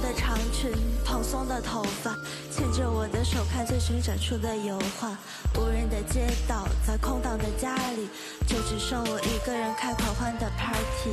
[0.00, 0.72] 的长裙，
[1.04, 2.16] 蓬松的头发，
[2.50, 5.16] 牵着我的手看最新展出的油画。
[5.54, 8.08] 无人的街道，在空荡的家里，
[8.46, 11.10] 就只剩我一个人开狂欢的 party。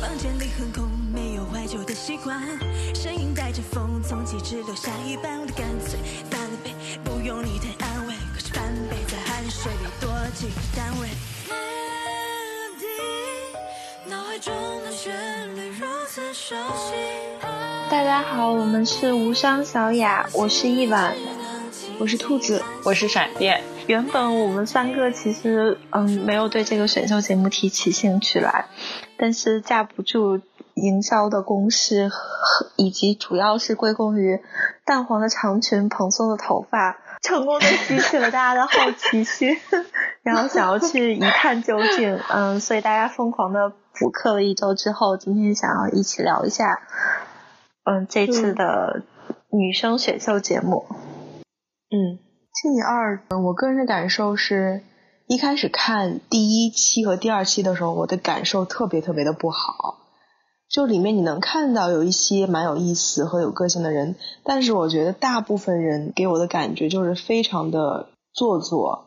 [0.00, 2.40] 房间里很空，没有怀旧的习惯，
[2.94, 5.98] 声音带着风，从极致留下一半，我干脆
[6.30, 6.74] 翻了倍，
[7.04, 8.14] 不用你的安慰。
[8.34, 11.08] 可是翻倍在汗水里多几个单位。
[11.48, 12.86] Melody，
[14.08, 14.54] 脑海中
[14.84, 17.45] 的旋律如此熟悉。
[17.88, 21.14] 大家好，我们是无伤小雅，我是一晚，
[22.00, 23.62] 我是兔子，我是闪电。
[23.86, 28.66] 原本我们三个其实嗯没有对这个选秀节目提起兴趣来，
[29.16, 30.40] 但是架不住
[30.74, 32.10] 营销的攻势，
[32.74, 34.40] 以及主要是归功于
[34.84, 39.56] 淡黄的长裙、蓬松的头发，成功的激起了大家的好奇心，
[40.22, 42.18] 然后想要去一探究竟。
[42.30, 46.80] 嗯，所以大家疯狂的补课了一周之后，今天想要一起聊一下，
[47.86, 49.04] 嗯，这次的
[49.50, 50.84] 女生选秀节目。
[51.90, 52.18] 嗯。
[52.62, 54.82] 星期二，我个人的感受是，
[55.26, 59.98] 一开始看第一期和第二期的时候，我的感受特别特别的不好。
[60.70, 69.05] 就里面你能看到有一些蛮有意思和有个性的人，但是我觉得大部分人给我的感觉就是非常的做作，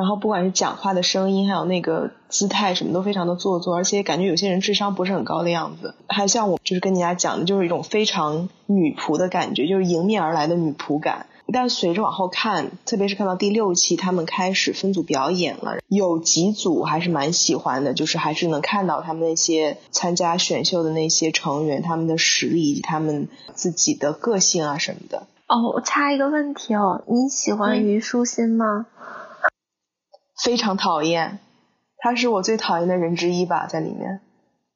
[0.00, 5.94] 然后不管是讲话的声音，还有那个姿态，什么都非常的做作，而且感觉有些人智商不是很高的样子。
[6.08, 11.26] 还像我就是跟大家讲的，就是一种非常女仆的感觉，就是迎面而来的女仆感。
[11.52, 25.26] 但随着往后看，特别是看到第六期，他们开始分组表演了，有几组还是蛮喜欢的，就是还是能看到他们那些参加选秀的那些成员，他们的实力以及他们自己的个性啊什么的。
[25.46, 28.86] 哦，我插一个问题哦，你喜欢虞书欣吗？
[30.42, 31.38] 非常讨厌，
[31.98, 34.20] 他是我最讨厌的人之一吧，在里面。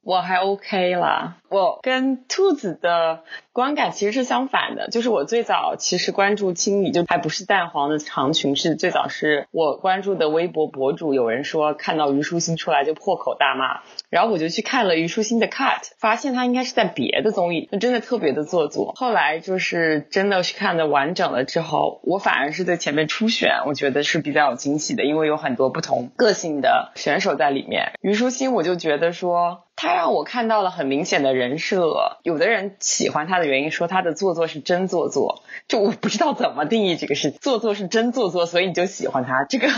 [0.04, 3.20] 我还 OK 啦，我跟兔子的
[3.52, 18.92] 观感其实是相反的，就是我最早其实关注青理就还不是淡黄的长裙，是最早是我关注的微博博主，有人说看到虞书欣出来就破口大骂，然后我就去看了虞书欣的 cut，发现她应该是在别的综艺，那真的特别的做作。
[18.96, 27.92] 后来就是真的去看的完整了之后，我反而是对前面初选我觉得是比较有惊喜的，因为有很多不同个性的选手在里面。
[28.02, 29.63] 虞书欣我就觉得说。
[29.76, 39.68] 他让我看到了很明显的人设，有的人喜欢他的原因说他的做作是真做作，就我不知道怎么定义这个是做作是真做作，所以你就喜欢他，这个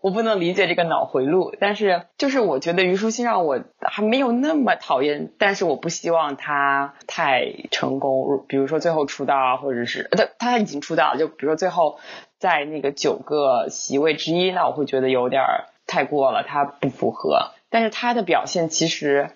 [0.00, 1.54] 我不能理解这个脑回路。
[1.60, 11.98] 但是就是我觉得虞书欣让我还没有那么讨厌，但是我不希望他太成功，比如说最后出道，或者是他他已经出道，就比如说最后
[12.38, 15.42] 在那个九个席位之一，那我会觉得有点
[15.86, 17.50] 太过了，他不符合。
[17.76, 19.28] 但是他的表现其实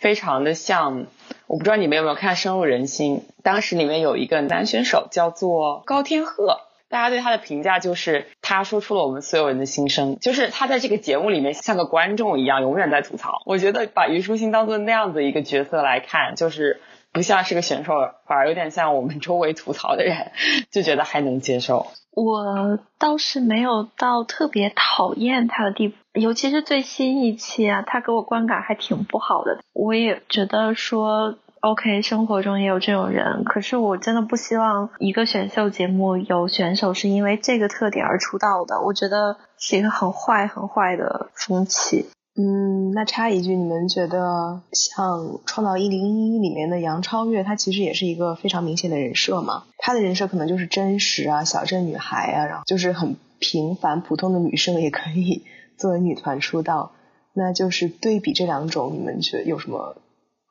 [0.00, 1.04] 非常的像，
[1.46, 13.42] 我不知道你们有没有看《深入人心》，当时里面有一个男选手叫做高天鹤，大家对他的评价就是他说出了我们所有人的心声，就是他在这个节目里面像个观众一样，永远在吐槽。
[13.44, 16.80] 我觉得把虞书欣当做那样子一个角色来看，就是
[17.12, 17.92] 不像是个选手，
[18.26, 20.32] 反而有点像我们周围吐槽的人，
[20.70, 21.88] 就觉得还能接受。
[22.14, 29.58] 我倒是没有到特别讨厌他的地步，尤其是最新一期啊，他给我观感还挺不好的。
[29.72, 42.06] 我也觉得说，OK，生活中也有这种人，可是我真的不希望一个选秀节目有选手是因为这个特点而出道的，我觉得是一个很坏很坏的风气。
[42.34, 49.64] 嗯，那插一句，你们觉得像《创造一零一》里面的杨超越，她其实也是一个非常明显的人设嘛？
[49.76, 55.44] 她的人设可能就是真实啊，小镇女孩啊，然后就是很平凡普通的女生也可以
[55.76, 56.92] 作为女团出道。
[57.34, 59.96] 那就是对比这两种，你们觉得有什么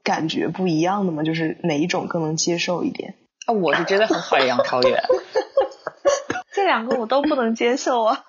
[0.04, 1.24] 感觉不一样的吗？
[1.24, 3.16] 就是哪一种更能接受一点？
[3.46, 5.00] 啊，我是真的很讨厌杨超越。
[6.54, 8.24] 这两个我都不能接受啊。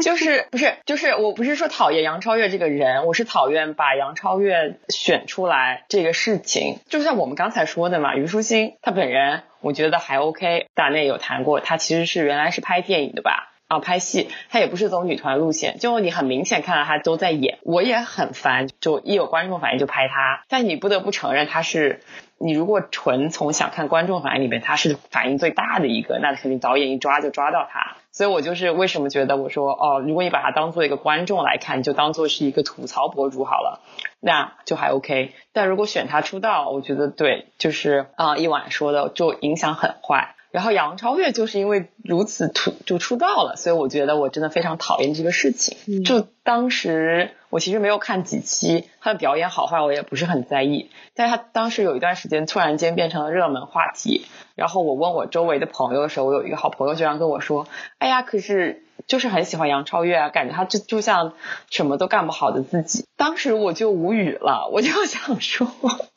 [0.00, 6.78] 就是不是就是我不是说讨厌杨超越这个人，我是讨厌把杨超越选出来这个事情。
[6.88, 22.00] 就像我们刚才说的嘛，虞书欣她本人我觉得还 OK，大内有谈过，她其实是原来是拍电影的吧，啊拍戏，她也不是走女团路线，就你很明显看到她都在演，我也很烦，就一有观众反应就拍她，但你不得不承认她是。
[22.38, 27.96] 你如果纯从想看观众反应里面，他是反应最大的一个，那肯定导演一抓就抓到他。
[28.12, 33.80] 所以我就是为什么觉得我说哦，如果你把他当做一个观众来看，就当做是一个吐槽博主好了，
[34.20, 35.32] 那就还 OK。
[35.54, 40.35] 但如果选他出道，我觉得对，就是啊，一晚说的就影响很坏。
[40.56, 45.76] 然后杨超越就是因为如此出就出道了，所以我觉得我真的非常讨厌这个事情。
[45.86, 54.24] 嗯就当时我其实没有看几期，他的表演好坏我也不是很在意，但是他当时有一段时间突然间变成了热门话题，
[54.54, 57.68] 然后我问我周围的朋友的时候，我有一个好朋友居然跟我说
[58.00, 61.32] ：“哎呀，可是就是很喜欢杨超越啊，感觉他就就像
[61.70, 65.66] 什么都干不好的自己。”当时我就无语了，我就想说。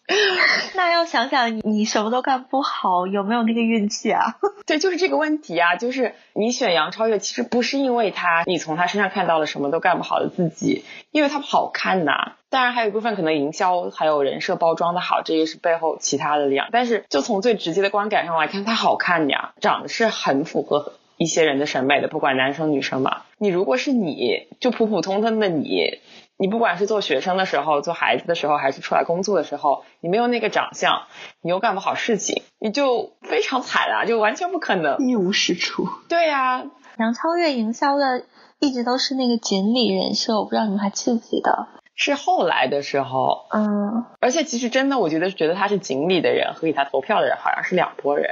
[0.74, 4.38] 那要想想你你什么都干不好，有没有那个运气啊？
[4.66, 12.34] 对，就是这个问题啊，就是你选杨超越，其实不是因为他，你从他身上看到了什么都干不好的自己，因为他好看呐。
[12.50, 16.70] 当然还有一部分可能营销还有人设包装的好，这也是背后其他的力量。
[16.72, 23.26] 但是就从最直接的观感上来看，她好看呀，长得是很符合一些人的审美的，不管男生女生吧。
[23.38, 26.00] 你如果是你，就普普通通的你。
[26.38, 31.02] 你不管是做学生的时候、做孩子的时候，还是出来工作的时候，你没有那个长相，
[31.42, 34.98] 你又干不好事情，你就非常惨啊，就完全不可能。
[35.00, 35.90] 一无是处。
[36.08, 36.64] 对呀、
[36.98, 38.24] 杨超越营销的
[38.60, 41.68] 一直都是那个锦鲤人设，我不知道你们还记不记得？
[41.96, 48.32] 是后来的时候，嗯，而且其实真的，我觉得觉得他是锦鲤的人和给他投票的人好像是两拨人。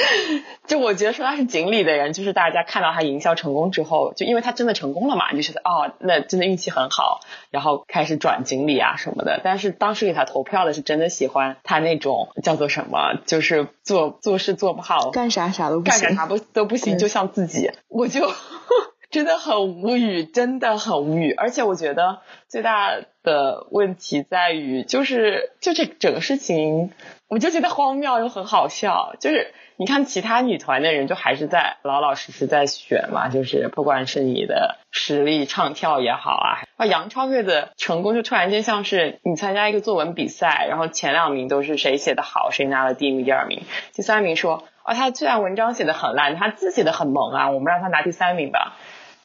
[0.66, 7.20] 就我觉得说他是锦鲤的人，就是大家看到他营销成功之后，就因为他真的成功了嘛，你就觉得哦，那真的运气很好，
[7.50, 9.40] 然后开始转锦鲤啊什么的。
[9.42, 16.02] 但是当时给他投票的是真的喜欢他那种叫做什么，就是做做事做不好，干啥啥都不行。
[16.02, 18.30] 干啥不都不行，就像自己，我就
[19.10, 21.32] 真的很无语，真的很无语。
[21.32, 22.96] 而且我觉得最大
[23.26, 26.92] 的问题在于，就是就这整个事情，
[27.28, 29.16] 我就觉得荒谬又很好笑。
[29.18, 48.76] 就是你看其他女团的人，就还是在老老实实在选嘛，就是不管是你的实力唱跳也好啊，啊杨超越的成功就突然间像是你参加一个作文比赛，然后前两名都是谁写的好，谁拿了第一名、第二名，第三名说啊他虽然文章写的很烂，他字写的很萌啊，我们让他拿第三名吧。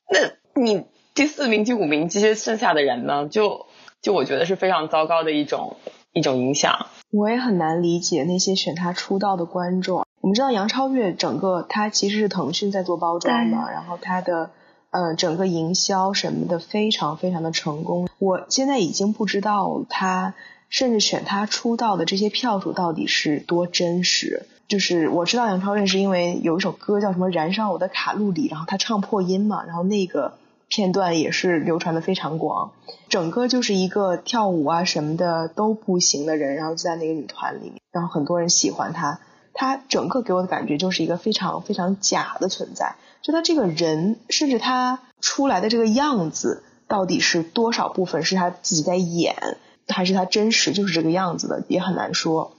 [0.09, 3.67] 那你第四名、第五名这些剩下的人呢，就
[4.01, 5.77] 就我觉得是非常糟糕的一种
[6.13, 6.87] 一种影响。
[7.11, 10.05] 我也很难理解那些选他出道的观众。
[10.21, 14.51] 我们知道杨超越整个他其实是腾讯在做包装嘛，然后他的
[14.91, 18.07] 呃整个营销什么的非常非常的成功。
[18.19, 20.33] 我现在已经不知道他
[20.69, 24.45] 甚至选他出道的这些票数到底是多真实。
[24.67, 30.35] 就是我知道杨超越是因为有一首歌叫什么《燃烧我的卡路里》，然后他唱破音嘛，然后那个
[30.71, 32.71] 片段也是流传的非常广。
[33.09, 39.19] 整个就是一个跳舞啊什么的都不行的人，然后就在那个女团里面，然后很多人喜欢他。
[39.53, 42.95] 他整个给我的感觉就是一个非常非常假的存在。
[43.21, 49.57] 就他这个人，甚至他出来的这个样子，到底是多少部分是他自己在演，
[49.89, 52.53] 还是他真实就是这个样子的，也很难说。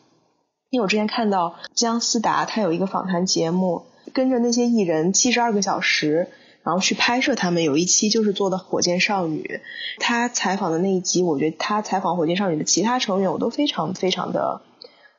[0.68, 6.28] 因为我之前看到姜思达他有一个访谈节目，跟着那些艺人七十二个小时，
[6.62, 7.62] 然后去拍摄他们。
[7.62, 9.60] 有一期就是做的火箭少女，
[9.98, 14.62] 他采访的那一集，我觉得他采访火箭少女的其他成员，我都非常非常的，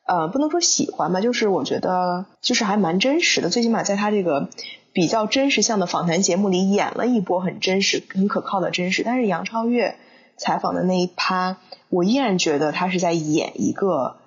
[0.06, 4.50] 呃，不能说喜欢吧，就是我觉得就是还蛮真实的，最起码在他这个
[4.92, 9.04] 比较真实向的访谈节目里演了一波很真实、很可靠的真实。
[9.04, 9.96] 但是杨超越
[10.38, 11.58] 采访的那一趴，
[11.90, 14.18] 我依然觉得他是在演一个。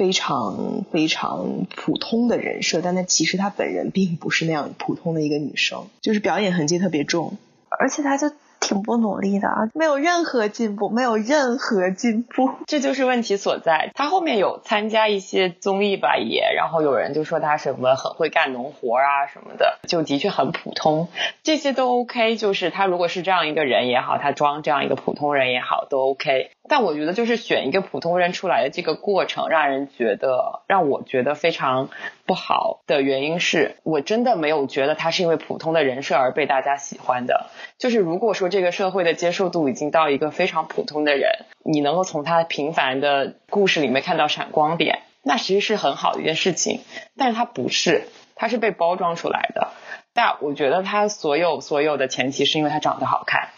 [0.00, 7.36] 非常非常普通的人设，但她其实她本人并不是那样普通的一个女生，就是表演痕迹特别重。
[7.68, 12.50] 而且她就挺不努力的啊，没有任何进步，没有任何进步。
[12.66, 13.90] 这就是问题所在。
[13.94, 21.08] 她后面有参加一些综艺吧，也，然后有人就说她什么很会干农活啊什么的，就的确很普通，
[21.42, 22.36] 这些都 OK。
[22.36, 26.50] 就是他如果是这样一个人也好，他装这样一个普通人也好，都 OK。
[26.70, 31.90] 但我觉得就是选一个普通人出来的这个过程，让人觉得让我觉得非常
[32.26, 37.50] 不好的原因是，我真的没有觉得他是因为普通的人设而被大家喜欢的。
[37.76, 46.82] 就是如果说这个社会的接受度已经到一个非常普通的人，你能够从他平凡的故事里面看到闪光点，那其实是很好的一件事情。
[47.16, 49.70] 但是他不是，他是被包装出来的。
[50.14, 53.48] 但我觉得他所有所有的前提是因为他长得好看。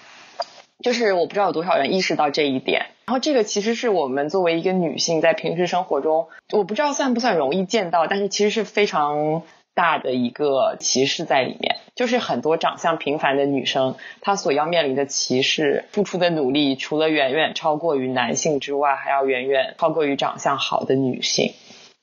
[0.82, 9.42] 就是我不知道有多少人意识到这一点，然后这个其实是我们作为一个女性在平时生活中，我不知道算不算容易见到，但是其实是非常
[9.74, 11.76] 大的一个歧视在里面。
[11.94, 21.52] 就是很多长相平凡的女生，她所要面临的歧视，付出的努力，除了远远超过于男性之外，还要远远超过于长相好的女性。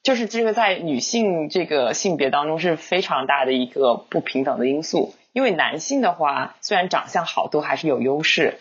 [0.04, 5.14] 就是这个在女性这个性别当中是非常大的一个不平等的因素。
[5.40, 8.58] 因为男性的话，虽然长相好都还是有优势，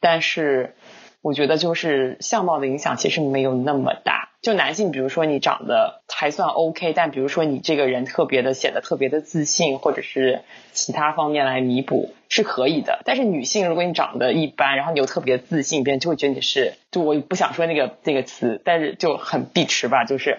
[0.00, 0.74] 但是
[1.20, 4.30] 我觉得就是相貌的影响其实没有那么大。
[4.40, 10.40] 就男性，比如说你长得还算 OK，但比如说你这个人特别的显得特别的自信，或者是
[10.72, 13.02] 其他方面来弥补是可以的。
[13.04, 20.38] 但是女性，如果你长得一般，然后你又特别自信，别人就会觉得你是，就我不想说那个那个词，但是就很避驰吧，就是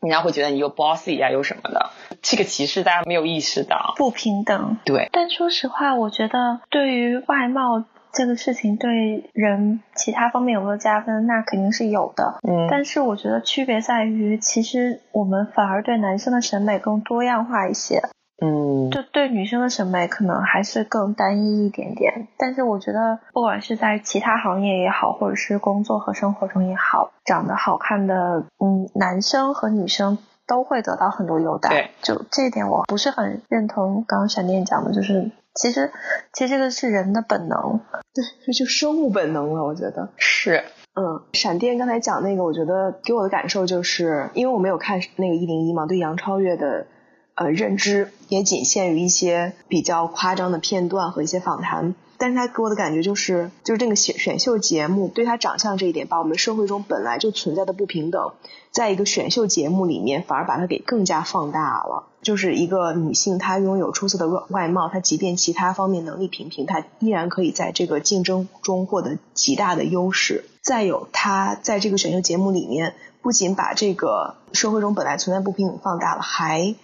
[0.00, 1.90] 人家会觉得你又 bossy 啊，又什么的。
[2.22, 4.78] 这个歧视大家没有意识到，不平等。
[4.84, 7.84] 对，但说实话，我觉得对于外貌。
[8.12, 11.28] 这个事情对人其他方面有没有加分？
[11.28, 12.40] 那肯定是有的。
[12.42, 18.02] 嗯，但是我觉得区别在于，其实我们反而对男生的审美更多样化一些。
[18.40, 22.28] 嗯，就对女生的审美可能还是更单一一点点。
[22.38, 31.68] 但是我觉得，不管是在其他行业也好，或者是工作和生活中也好，长得好看的嗯男生和女生都会得到很多优待。
[31.68, 34.04] 对，就这一点我不是很认同。
[34.08, 35.30] 刚刚闪电讲的就是。
[35.52, 35.90] 其实，
[36.32, 37.80] 其实这个是人的本能，
[38.14, 39.64] 对，这就生物本能了。
[39.64, 40.62] 我觉得是，
[40.94, 46.86] 嗯，闪电刚才讲那个，我觉得给我的感受就是，因为我没有看那个一零一嘛，对杨超越的
[47.34, 51.94] 呃认知也仅限于一些比较夸张的片段和一些访谈。
[52.18, 58.32] 但是他给我的感觉就是，就是这个选选秀节目对他长相这一点，把我们社会中本来就存在的不平等，
[58.70, 62.08] 在一个选秀节目里面，反而把它给更加放大了。
[62.20, 70.44] 就是一个女性，她拥有出色的外外貌，她即便其他方面能力平平，她依然可以在这个竞争中获得极大的优势。
[70.60, 76.74] 再有，她在这个选秀节目里面，不仅把这个社会中本来存在不平等放大了，还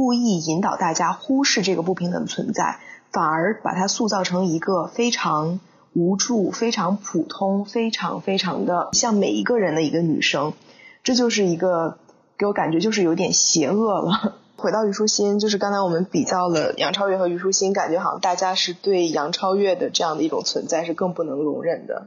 [0.00, 2.78] 故意引导大家忽视这个不平等的存在。
[3.12, 5.60] 反而把她塑造成一个非常
[5.92, 10.54] 无助、非常普通、非常非常的像每一个人的一个女生，
[11.02, 11.98] 这就是一个
[12.38, 14.36] 给我感觉就是有点邪恶了。
[14.56, 22.06] 回到虞书欣，就是刚才我们比较了杨超越和虞书欣，感觉好像大家是对杨超越的这样的一种存在是更不能容忍的，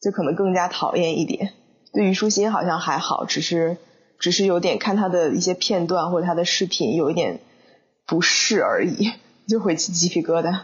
[0.00, 1.52] 就可能更加讨厌一点。
[1.92, 3.76] 对虞书欣好像还好，只是
[4.18, 7.40] 只是有点看他的一些片段或者他的视频有一点
[8.06, 9.12] 不适而已。
[9.48, 10.62] 就会起鸡皮疙瘩，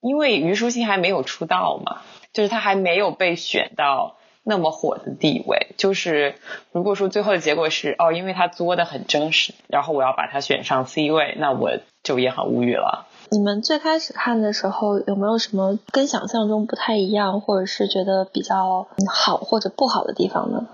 [0.00, 1.98] 因为虞书欣还没有出道嘛，
[2.32, 5.68] 就是她还没有被选到那么火的地位。
[5.76, 6.34] 就是
[6.72, 13.06] 如果说最后的结果是哦，因为她作的很真实，然后我要把她选上 C 位，那我就也很无语了。
[13.30, 20.66] 你们最开始看的时候有没有什么跟想象中不太一样，或者是觉得比较好或者不好的地方呢？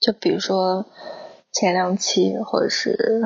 [0.00, 0.86] 就比如说
[1.52, 3.22] 前两期，或者是。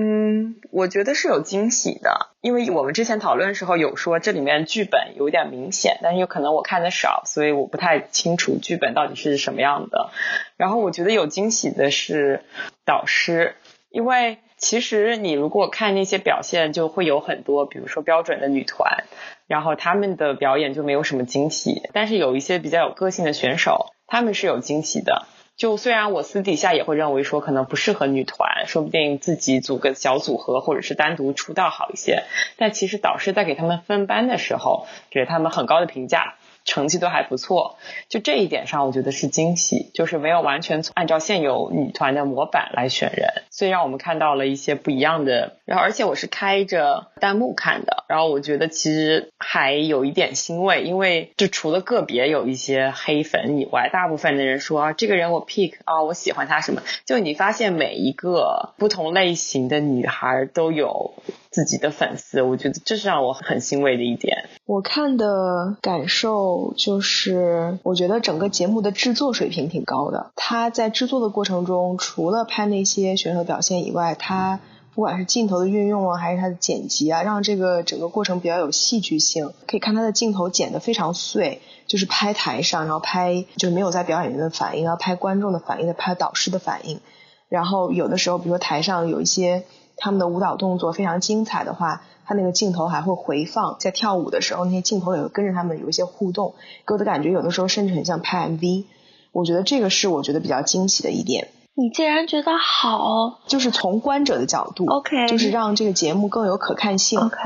[0.00, 10.10] 嗯，我觉得是有惊喜的，因为我们之前讨论的时候有说这里面剧本有点明显，但是有可能我看的少，所以我不太清楚剧本到底是什么样的。
[10.56, 12.44] 然后我觉得有惊喜的是
[12.84, 13.56] 导师，
[13.90, 19.02] 因为其实你如果看那些表现，就会有很多，比如说标准的女团，
[19.48, 25.26] 然后他们的表演就没有什么惊喜，但是有一些比较有个性的选手，他们是有惊喜的。
[25.58, 32.22] 就虽然我私底下也会认为说可能不适合女团，说不定自己组个小组合或者是单独出道好一些，
[32.56, 36.36] 但其实导师在给他们分班的时候，给他们很高的评价。
[36.68, 37.78] 成绩都还不错，
[38.10, 45.56] 就这一点上，我觉得是惊喜，就是没有完全按照现有女团的模板来选人，所以让我们看到了一些不一样的。
[45.64, 61.14] 然后，而且我是开着弹幕看的，然后我觉得其实还有一点欣慰，因为就除了个别有一些黑粉以外，大部分的人说啊，这个人我 pick 啊，我喜欢他什么，就你发现每一个不同类型的女孩都有。
[61.58, 64.48] 自己的粉丝，我觉得这是让我很欣慰的一点。
[64.64, 70.30] 我看的感受就是，我觉得整个节目的制作水平挺高的。
[70.36, 74.60] 他在制作的过程中，除了拍那些选手表现以外，他
[74.94, 79.50] 不管是镜头的运用啊，还是他的剪辑啊，让这个整个过程比较有戏剧性。
[79.66, 87.00] 可以看他的镜头剪得非常碎，就是拍台上，然后拍就是没有在表演员的反应，然后拍观众的反应，再拍导师的反应。
[87.48, 89.64] 然后有的时候，比如说台上有一些。
[89.98, 96.54] 他们的舞蹈动作非常精彩的话，他那个镜头还会回放，在跳舞的时候，那些镜头也会跟着他们有一些互动，
[96.86, 98.84] 给我的感觉有的时候甚至很像拍 MV。
[99.32, 101.48] 我觉得这个是我觉得比较惊喜的一点。
[101.74, 103.38] 你竟然觉得好？
[103.46, 107.38] 就是从观者的角度，OK，就是让这个节目更有可看性，OK。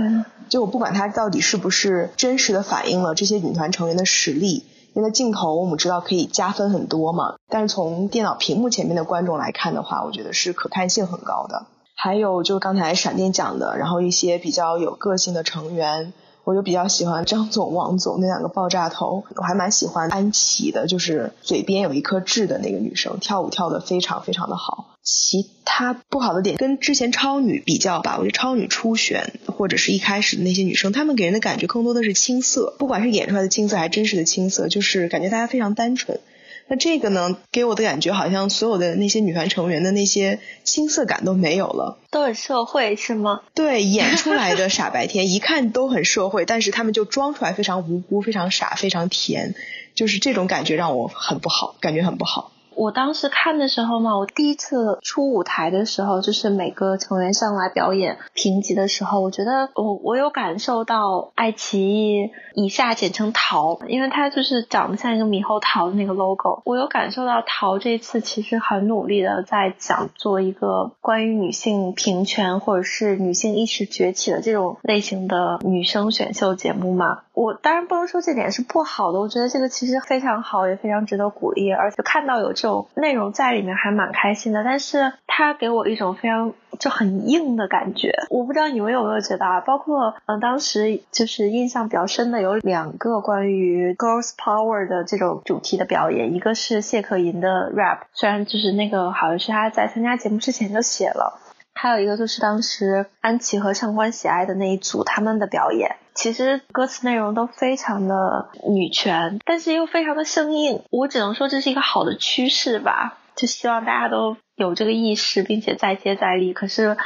[0.48, 11.66] 就我不管它到底是不是真实的反映了这些女团成员的实力，因为镜头我们知道可以加分很多嘛，但是从电脑屏幕前面的观众来看的话，我觉得是可看性很高的。
[11.94, 16.12] 还有就刚才闪电讲的，然后一些比较有个性的成员，
[16.44, 24.88] 我就比较喜欢张总、王总那两个爆炸头，我还蛮喜欢安琪的，就是嘴边有一颗痣的那个女生，跳舞跳得非常非常的好。
[25.04, 36.20] 其他不好的点跟之前超女比较吧，我觉得超女初选或者是一开始的那些女生，她们给人的感觉更多的是青涩，不管是演出来的青涩还是真实的青涩，就是感觉大家非常单纯。
[36.68, 43.42] 那这个呢，给我的感觉好像所有的那些女团成员的那些青涩感都没有了，都很社会是吗？
[43.54, 49.54] 对，演出来的傻白甜一看都很社会，但是他们就装出来非常无辜、非常傻、非常甜，
[49.94, 52.51] 就是这种感觉让我很不好，感觉很不好。
[52.76, 77.22] 我当时看的时候嘛，我第一次出舞台的时候，就是每个成员上来表演评级的时候，我觉得我我有感受到爱奇艺以下简称桃，因为它就是长得像一个猕猴桃的那个 logo，我有感受到桃这次其实很努力的在想做一个关于女性平权或者是女性意识崛起的这种类型的女生选秀节目嘛。
[77.34, 84.64] 我当然不能说这点是不好的，我觉得这个其实非常好，也非常值得鼓励，而且看到有种内容在里面还蛮开心的。
[84.64, 89.60] 但是他给我一种非常就很硬的感觉，我不知道你们有没有觉得啊？
[89.60, 101.38] 包括嗯，当时就是印象比较深的有两个关于 girls power 的这种主题的表演，一个是谢可寅的 rap，虽然就是那个好像是他在参加节目之前就写了。
[101.74, 110.82] 还有一个就是当时安琪和上官喜爱的那一组他们的表演，其实歌词内容都非常的女权，但是又非常的生硬。
[110.90, 116.52] 我只能说这是一个好的趋势吧，就希望大家都有这个意识，并且再接再厉。
[116.52, 116.96] 可是，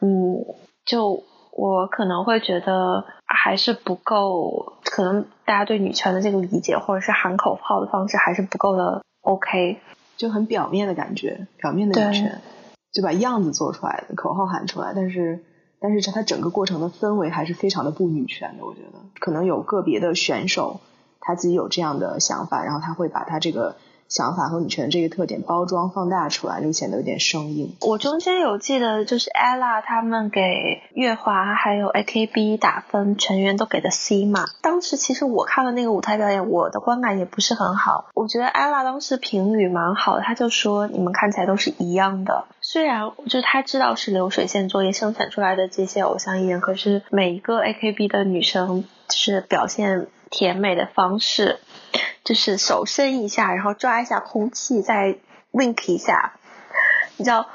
[0.00, 0.44] 嗯，
[0.84, 9.02] 就我可能会觉得还是不够，可能大家对女权的这个理解或者是喊口号的方式还是不够的。
[9.22, 9.78] OK，
[10.16, 12.40] 就很表面的感觉，表面的女权。
[12.96, 15.44] 就把样子做出来的，口号喊出来，但是，
[15.78, 18.64] 但是它整个过程的氛围还是非常的不女权的。
[18.64, 20.80] 我觉得可能有个别的选手
[21.20, 23.76] 他自己有这样的想法，然后他会把他这个。
[24.08, 27.74] 想法和女权这个特点包装放大出来，就显得有点生硬。
[27.80, 34.46] 我中间有记得，就是 ella 他们给月华还有 AKB 打分，成员都给的 C 嘛。
[34.62, 38.06] 当时其实我看了那个舞台表演，我的观感也不是很好。
[38.14, 42.44] 我觉得 ella 当时评语蛮好的，他就说你们看起来都是一样的。
[42.60, 51.58] 虽然就是他知道是流水线作业生产出来的这些偶像艺人，可是每一个 AKB 的女生就是表现甜美的方式。
[52.24, 55.16] 就是手伸一下，然后抓一下空气，再
[55.52, 56.32] wink 一下，
[57.16, 57.46] 你知道，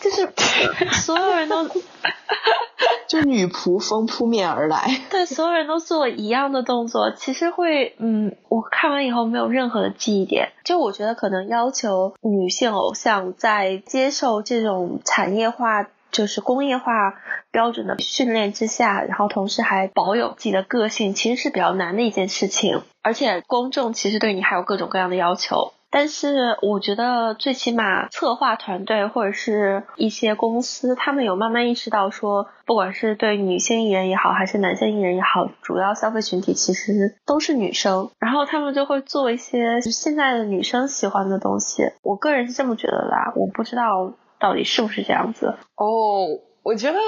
[0.00, 0.32] 就是
[1.02, 1.66] 所有人都，
[3.08, 5.00] 就女仆风扑面而来。
[5.10, 10.52] 对，所有人都做一样的动作，其实会，嗯，我看完以后没有任何的记忆点。
[10.64, 15.86] 就我觉得可能要求女性偶像在接受这种产业化。
[16.10, 17.14] 就是工业化
[17.50, 22.82] 标准的训练之下，然后同时还保有自己的个性，其实是比较难的一件事情。
[23.02, 25.72] 而且公众其实对你还有各种各样的要求。
[25.90, 38.10] 但是我觉得，最起码策划团队或者是一些公司，他们有慢慢意识到说，不管是对女性艺人也好，还是男性艺人也好，主要消费群体其实都是女生。
[38.18, 41.84] 然后他们就会做一些现在的女生喜欢的东西。
[42.02, 44.12] 我个人是这么觉得的，我不知道。
[44.40, 45.56] 到底是不是这样子？
[45.74, 46.98] 哦，我觉得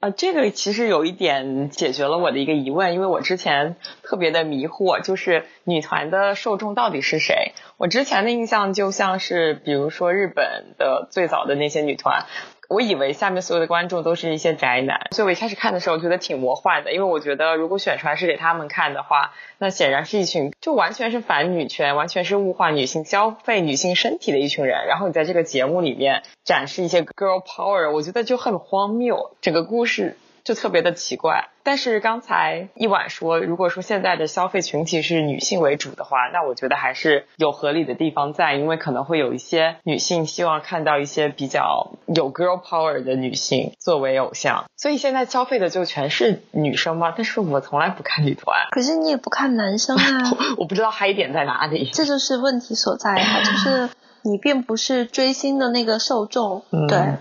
[0.00, 7.52] 啊，这个其实有一点解决了我的一个疑问，因为我之前特别的迷惑，就是女团的受众到底是谁？
[7.76, 12.26] 我之前的印象就像是，比如说日本的最早的那些女团。
[12.68, 24.86] 我以为下面所有的观众都是一些宅男，所以我一开始看的时候觉得挺魔幻的，因为我觉得如果选出来是给他们看的话，那显然是一群就完全是反女权、完全是物化女性、消费女性身体的一群人。
[24.86, 30.18] 然后你在这个节目里面展示一些 girl power，我觉得就很荒谬，整个故事。
[30.44, 47.12] 就特别的奇怪，但是刚才一晚说，如果说现在的消费群体是女性为主的话，那我觉得还是有合理的地方在，因为可能会有一些女性希望看到一些比较有 girl power 的女性作为偶像，所以现在消费的就全是女生吗？
[47.14, 53.90] 但是我从来不看女团，可是你也不看男生啊， 我不知道嗨点在哪里，这就是问题所在啊，就是
[54.22, 57.16] 你并不是追星的那个受众，对，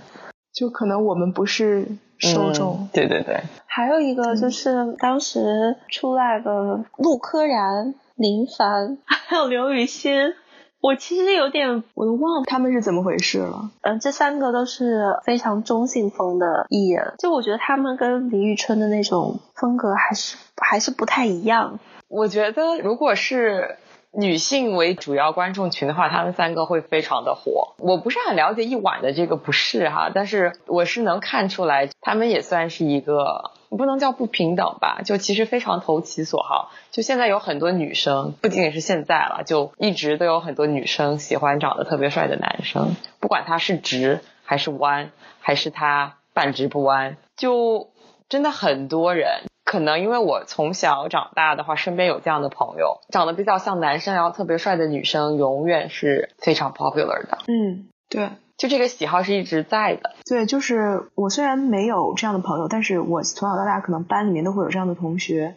[0.53, 1.88] 就可能我们不是。
[2.19, 10.34] 受众对对对，还有一个就是当时出来的陆柯燃、林凡 还有刘雨欣，
[10.82, 13.69] 我其实有点我都忘了他们是怎么回事了。
[13.82, 21.80] 嗯，这三个都是非常中性风的艺人，就我觉得他们跟李宇春的那种风格还是还是不太一样。
[22.08, 23.77] 我觉得如果是。
[24.19, 27.75] 女性为主要观众群的话，他们三个会非常的火。
[27.77, 36.71] 我不是很了解一晚的这个不是哈，但是我是能看出来，他们也算是一个不能叫不平等吧，就其实非常投其所好。
[36.89, 47.91] 就现在有很多女生，不仅仅是现在了，就一直都有很多女生喜欢长得特别帅的男生，不管他是直还是弯，还是他半直不弯，就
[48.30, 49.43] 真的很多人。
[49.67, 57.39] 可能因为我从小长大的话，身边有这样的朋友，长得比较像男生然后特别帅的女生，永远是非常 popular 的。
[57.47, 58.30] 嗯，对。
[58.58, 65.56] 就这个喜好是一直在的，对，就是我虽然没有这样的朋友，但是我从小到大可能班里面都会有这样的同学。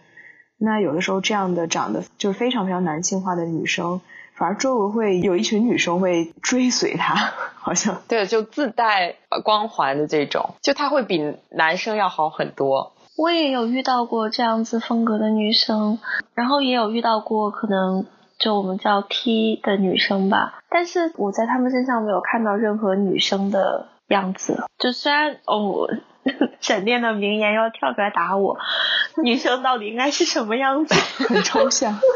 [0.59, 4.03] 那有的时候这样的长得就是非常非常男性化的女生，
[4.35, 7.14] 反而周围会有一群女生会追随她，
[7.57, 12.92] 好像对，就自带光环的这种，就她会比男生要好很多。
[13.20, 15.98] 我也有遇到过这样子风格的女生，
[16.33, 18.06] 然后也有遇到过可能。
[18.38, 24.64] 就我们叫 T 的女生吧，但是我在她们身上没有看到任何女生的样子。
[24.78, 25.87] 就虽然哦，
[26.61, 28.59] 闪电的名言要跳出来打我，
[29.22, 30.94] 女生到底应该是什么样子？
[31.26, 31.98] 很抽象。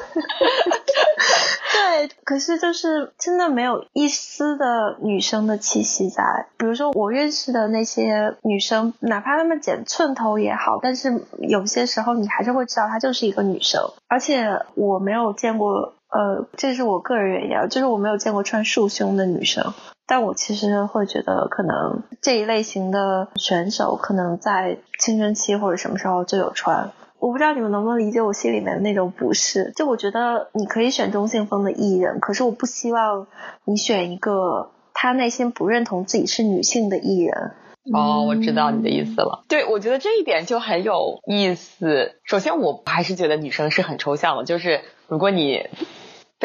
[1.72, 6.46] 对，可是就是真的没有一丝的女生的气息在。
[6.56, 13.92] 比如说我认识的那些女生，哪怕她们剪寸头也好，但是有些时候你还是会知道她就是一个女生。
[14.08, 15.94] 而且我没有见过。
[16.14, 19.74] 呃，这是我个人原因，就是我没有见过穿束胸的女生，
[20.06, 26.92] 但我其实会觉得，可能这一类型的选手可能在青春期或者什么时候就有穿。
[27.18, 29.72] 我不知道你们能不能理解我心里面的那种不适。
[29.74, 33.26] 就我觉得你可以选中性风的艺人，可是我不希望
[33.64, 37.52] 你选一个他内心不认同自己是女性的艺人。
[37.94, 39.44] 哦，我知道你的意思了。
[39.48, 42.16] 对，我觉得这一点就很有意思。
[42.24, 45.66] 首先，我还是觉得女生是很抽象的，就是如果你。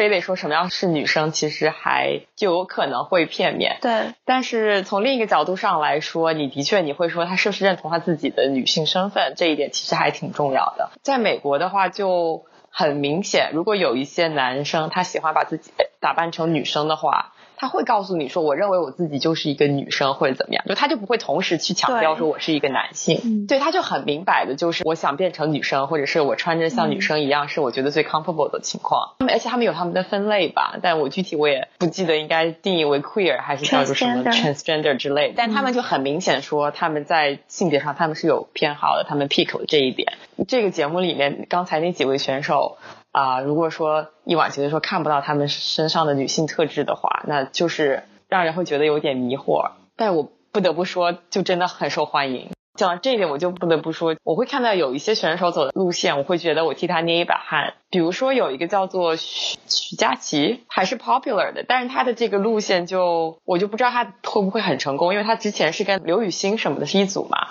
[0.00, 3.76] 非得说什么样是女生，其实还就有可能会片面。
[3.82, 10.88] 对，但是从另一个角度上来说，你的确你会说她是不是认同她自己的女性身份，这一点其实还挺重要的。
[11.02, 17.34] 在美国的话，就很明显，如果有一些男生他喜欢把自己打扮成女生的话。
[17.60, 29.10] 他会告诉你说，我认为我自己就是一个女生或者怎么样，就他就不会同时去强调说我是一个男性，对，他就很明白的，就是我想变成女生，或者是我穿着像女生一样，是我觉得最 comfortable 的情况。
[29.28, 35.34] 而且他们有他们的分类吧，但我具体我也不记得应该定义为 queer 还是叫做什么 transgender 之类。
[35.36, 40.14] 但他们就很明显说他们在性别上他们是有偏好的，他们 pick 了这一点。
[40.48, 42.78] 这个节目里面刚才那几位选手。
[43.12, 49.72] 啊，如果说一晚觉得说看不到他们身上的女性特质的话，那就是让人会觉得有点迷惑。
[49.96, 52.50] 但我不得不说，就真的很受欢迎。
[52.76, 57.74] 讲到这一点，我就不得不说，我会看到有一些选手走的路线，我会觉得我替他捏一把汗。
[57.90, 67.48] 比如说有一个叫做许许佳琪，还是 popular 的，但是他的这个路线就我就不知道他会不会很成功，因为他之前是跟刘雨欣什么的是一组嘛。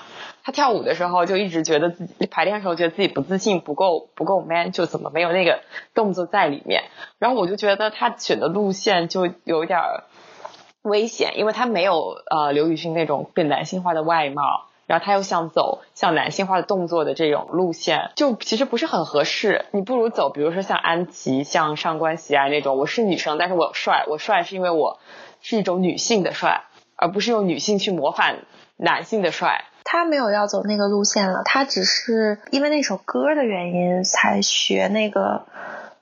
[0.49, 5.59] 他跳舞的时候就一直觉得自己排练的时候觉得自己不自信，不够不够 man，就怎么没有那个
[5.93, 6.85] 动作在里面。
[7.19, 9.79] 然后我就觉得他选的路线就有点
[10.81, 14.41] 危险，因为他没有呃刘雨欣那种更男性化的外貌，
[14.87, 19.65] 然后他又想走像男性化的动作的这种路线，就其实不是很合适。
[19.69, 24.97] 你不如走，比如说像安琪、像上官喜爱那种，我是女生，但是我帅，我帅是因为我
[25.41, 26.63] 是一种女性的帅，
[26.95, 28.37] 而不是用女性去模仿
[28.77, 29.65] 男性的帅。
[29.91, 35.47] 他没有要走那个路线了，他只是因为那首歌的原因才学那个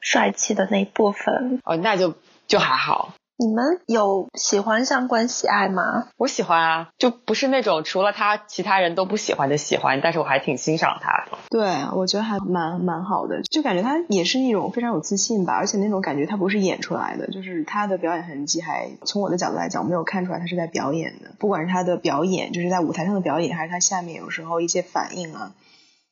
[0.02, 1.62] 帅气的那一部分。
[1.63, 2.13] 哦，那就
[2.47, 3.13] 就还好。
[3.39, 6.08] 你们有喜欢上官喜爱吗？
[6.17, 11.38] 我喜欢啊，就不是那种除了他其他人都不喜欢的喜欢，但是我还挺欣赏他的。
[11.52, 25.52] 对，我觉得还蛮蛮好的，就感觉他也是一种非常有自信吧，而且那种感觉他不是演出来的，就是他的表演痕迹还从我的角度来讲，我没有看出来他是在表演的，不管是他的表演，就是在舞台上的表演，还是他下面有时候一些反应啊。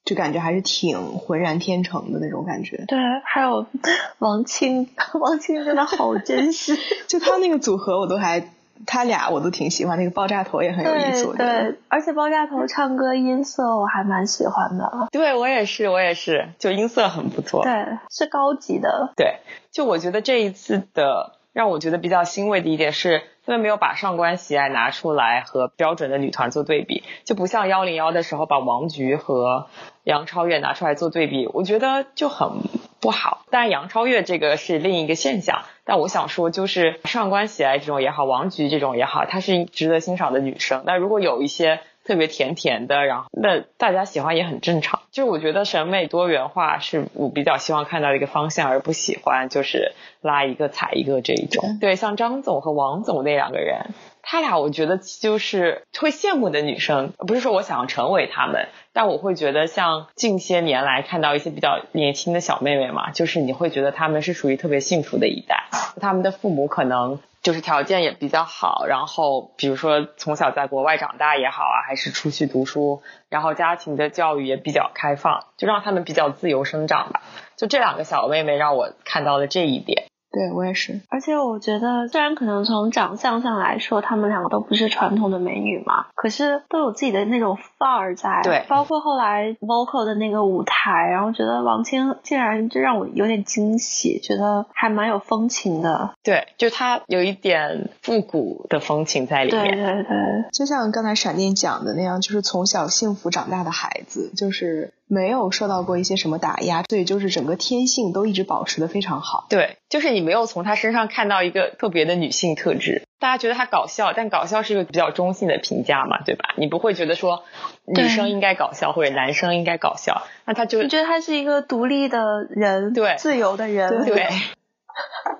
[0.05, 2.85] 就感觉还是挺浑然天成的那种感觉。
[2.87, 3.65] 对，还有
[4.19, 4.87] 王青，
[5.19, 6.77] 王青真的好真实。
[7.07, 8.51] 就他那个组合，我都还，
[8.85, 9.97] 他俩我都挺喜欢。
[9.97, 11.33] 那个爆炸头也很有意思。
[11.35, 15.07] 对，而且爆炸头唱歌音色我还蛮喜欢的。
[15.11, 17.63] 对我也是，我也是，就音色很不错。
[17.63, 17.73] 对，
[18.11, 19.11] 是高级的。
[19.17, 19.39] 对，
[19.71, 23.23] 就我觉得这一次的让我觉得比较欣慰的一点是。
[23.45, 29.67] 他们没有把上官喜爱拿出来和标准的女团做对比，就不像幺零幺的时候把王菊和
[30.03, 32.61] 杨超越拿出来做对比，我觉得就很
[32.99, 33.45] 不好。
[33.51, 40.83] 但，杨超越这个是另一个现象，但我想说，就是上官喜爱这种也好，王菊这种也好，她是值得欣赏的女生。
[40.85, 41.79] 那如果有一些。
[42.05, 45.01] 特别甜甜的，然后那大家喜欢也很正常。
[45.11, 51.79] 就是我觉得审美多元化是我比较希望看到的一个方向，而不喜欢就是拉一个踩一个这一种。
[51.81, 53.87] 对，像张总和王总那两个人，
[54.21, 65.65] 他俩我觉得就是会羡慕的女生，不是说我想要成为他们，但我会觉得像近些年来看到一些比较年轻的小妹妹嘛，就是你会觉得她们是属于特别幸福的一代，
[65.99, 67.19] 他们的父母可能。
[67.45, 77.21] 就是条件也比较好，然后比如说从小在国外长大也好啊，还是出去读书，然后家庭的教育也比较开放，就让他们比较自由生长吧。
[77.55, 80.07] 就这两个小妹妹让我看到了这一点。
[80.35, 88.41] 对我也是，而且我觉得，虽然可能从长相上来说，她们两个都不是传统的美女嘛，可是都有自己的那种范儿在。
[88.43, 96.11] 对，包括后来 vocal 的那个舞台，然后觉得王清竟然就让我有点惊喜，觉得还蛮有风情的。
[96.21, 99.63] 对，就她有一点复古的风情在里面。
[99.63, 100.17] 对对对，
[100.51, 104.91] 就像刚才闪电讲的那样，就是从小幸福长大的孩子，就是。
[105.07, 109.45] 没有受到过一些什么打压，所以就是整个天性都一直保持的非常好。
[109.49, 113.03] 对，就是你没有从他身上看到一个特别的女性特质。
[113.19, 116.53] 大家觉得他搞笑，但搞笑是一个比较中性的评价嘛，对吧？
[116.57, 117.43] 你不会觉得说
[117.85, 124.27] 女生应该搞笑或者男生应该搞笑，那他就你觉得他是一个独立的人，对，自由的人， 对，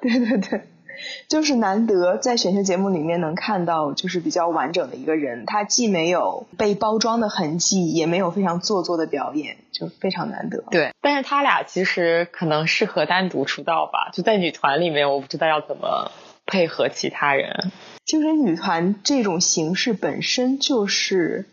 [0.01, 0.61] 对对对。
[1.27, 10.63] 就是难得在选秀节目里面能看到，就是比较完整的一个人，他既没有被包装的痕迹，也没有非常做作的表演，就非常难得。
[10.71, 16.11] 对，但是他俩其实可能适合单独出道吧，就在女团里面，我不知道要怎么
[16.45, 17.71] 配合其他人。
[18.05, 21.45] 就是女团这种形式本身就是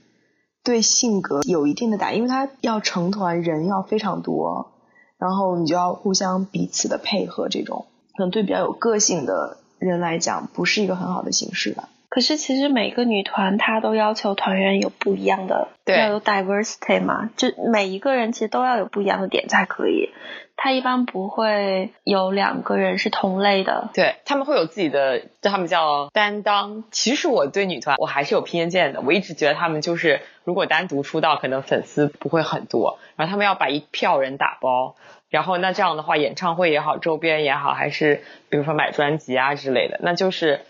[0.62, 4.72] 对性格有一定的打，因为它要成团人要非常多，
[5.18, 7.86] 然后你就要互相彼此的配合这种。
[8.16, 11.88] 可能对比较有个性的人来讲，不是一个很好的形式吧。
[12.08, 20.10] 可是其实每个女团她都要求团员有不一样的，要有 diversity 嘛，就每一个人其实都要有不一样的点才可以。
[20.54, 26.84] 她一般不会有两个人是同类的，对他们会有自己的，就他们叫担当。
[26.90, 34.96] 其实我对女团我还是有偏见的，我一直觉得他们就是如果单独出道，可能粉丝不会很多，然后他们要把一票人打包。
[35.32, 40.60] 然后那这样的话，演唱会也好，周边也好，还是比如说买专辑啊之类的，那就是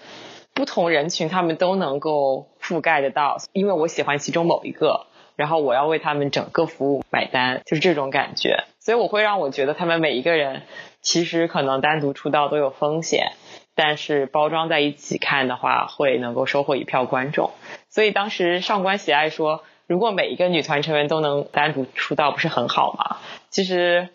[0.55, 3.39] 不同人群他们都能够覆盖得到。
[3.53, 8.63] 因为我喜欢其中某一个，然后我要为他们整个服务买单，就是这种感觉。
[8.79, 10.63] 所以我会让我觉得他们每一个人
[11.01, 13.33] 其实可能单独出道都有风险，
[13.75, 17.51] 但是包装在一起看的话，会能够收获一票观众。
[17.91, 23.17] 所以当时上官喜爱说，如果每一个女团成员都能单独出道，不是很好吗？
[23.51, 24.09] 其实。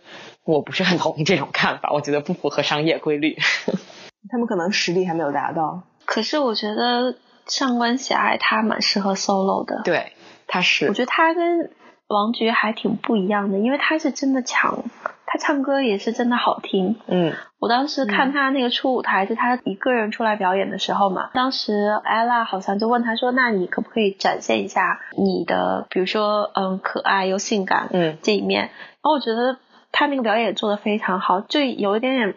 [0.47, 3.37] 我不是很同意这种看法，我觉得不符合商业规律。
[4.31, 5.83] 他们可能实力还没有达到。
[6.05, 9.81] 可是我觉得上官喜爱他蛮适合 solo 的。
[9.83, 10.13] 对，
[10.47, 10.87] 他是。
[10.87, 11.69] 我觉得他跟
[12.07, 14.85] 王菊还挺不一样的，因为他是真的强，
[15.25, 16.95] 他唱歌也是真的好听。
[17.07, 17.33] 嗯。
[17.59, 28.69] 我当时看他那个初舞台，就他一个人出来表演的时候嘛，当时 ella 好像就问他说：“那你可不可以展现一下你的，比如说嗯可爱又性感嗯这一面？”
[29.03, 29.57] 然后我觉得。
[29.99, 32.35] 他那个表演也做的非常好，就有一点点，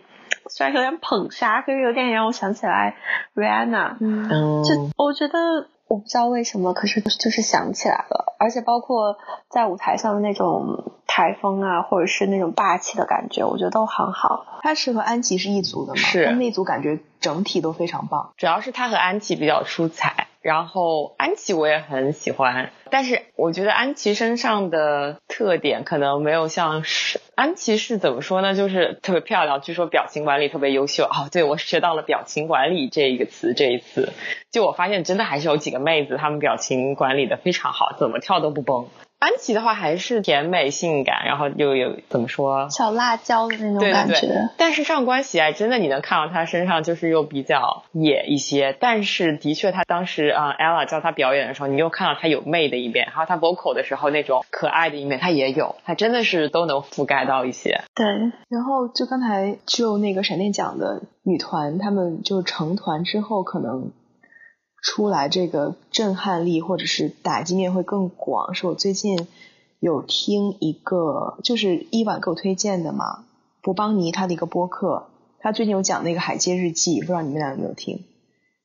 [0.48, 2.96] 虽然有点捧杀，可是有点让我想起来
[3.34, 3.96] Rihanna。
[4.00, 9.18] 嗯，就我觉得我不知道为什么，可是就是想起来了，而且包括
[9.50, 14.46] 在舞台上的那种台风啊，或者是那种霸气的感觉，我觉得都很好。
[14.62, 15.98] 他是和安琪是一组的嘛？
[15.98, 20.28] 是，那组感觉整体都非常棒，主要是他和安琪比较出彩。
[20.42, 28.54] 然后安琪我也很喜欢，但是我觉得安琪身上的特点可能没有像是安琪是怎么说呢？
[28.54, 31.04] 就是特别漂亮，据说表情管理特别优秀。
[31.04, 34.12] 哦，对我学到了表情管理这一个词，这一次
[34.50, 38.88] 就我发现真的还是有几个妹子，她们表情管理的非常好，怎么跳都不崩。
[39.20, 44.48] 安琪的话还是甜美性感，然后又有怎么说小辣椒的那种感觉。
[44.56, 57.82] 但是上官喜爱真的你能看到她身上就是又比较野一些，但是的确她当时啊 ella 教她表演的时候，你又看到她有媚的一面，还有她 vocal 的时候那种可爱的一面，她也有，她真的是都能覆盖到一些。
[57.94, 58.06] 对，
[58.48, 63.92] 然后就刚才就那个闪电奖的女团，她们就成团之后可能。
[64.82, 69.26] 出来这个震撼力或者是打击面会更广，是我最近
[69.78, 73.24] 有听一个就是伊婉给我推荐的嘛，
[73.62, 78.04] 博邦尼他的一个播客，他最近有讲那个《海街日记》，不知道你们俩有没有听？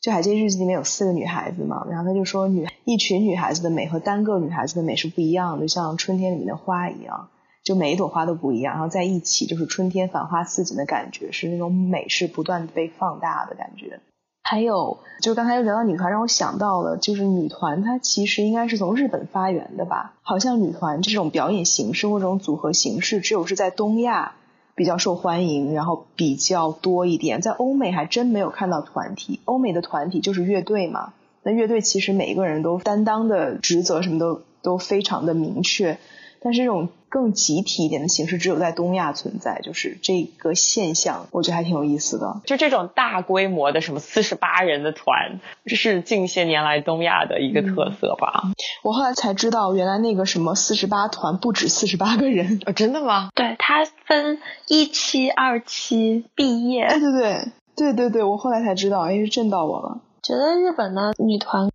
[0.01, 7.29] 就《海街日记》里面有四个女孩子嘛，然后他就说女一群女孩子的美和单个女孩子的美是不一样的，就像春天里面的花一样，
[7.63, 13.99] 就每一朵花都不一样，然后在一起就是春天繁花似锦的感觉，是那种美是不断被放大的感觉。
[14.47, 20.13] 还有，就刚才又聊到女团，让我想到了，就是女团它其实应该是从日本发源的吧？
[20.21, 24.33] 好像女团这种表演形式或这种组合形式，只有是在东亚
[24.75, 27.41] 比较受欢迎，然后比较多一点。
[27.41, 35.97] 在欧美还真没有看到团体，欧美的团体就是乐队嘛，那乐队其实每一个人都担当的职责什么都都非常的明确，
[36.39, 42.41] 但是这种更集体一点的形式只有在东亚存在，就是这个现象，我觉得还挺有意思的。
[42.43, 48.51] 就这种大规模的什么四十八人的团，这是近些年来东亚的一个特色吧？
[48.83, 53.29] 我后来才知道，原来那个什么四十八团不止四十八个人，哦，真的吗？
[53.33, 56.89] 对，它分一期、二期、毕业。
[56.89, 60.01] 对对对对对对，我后来才知道，哎，是震到我了。
[60.21, 61.69] 觉得日本的女团。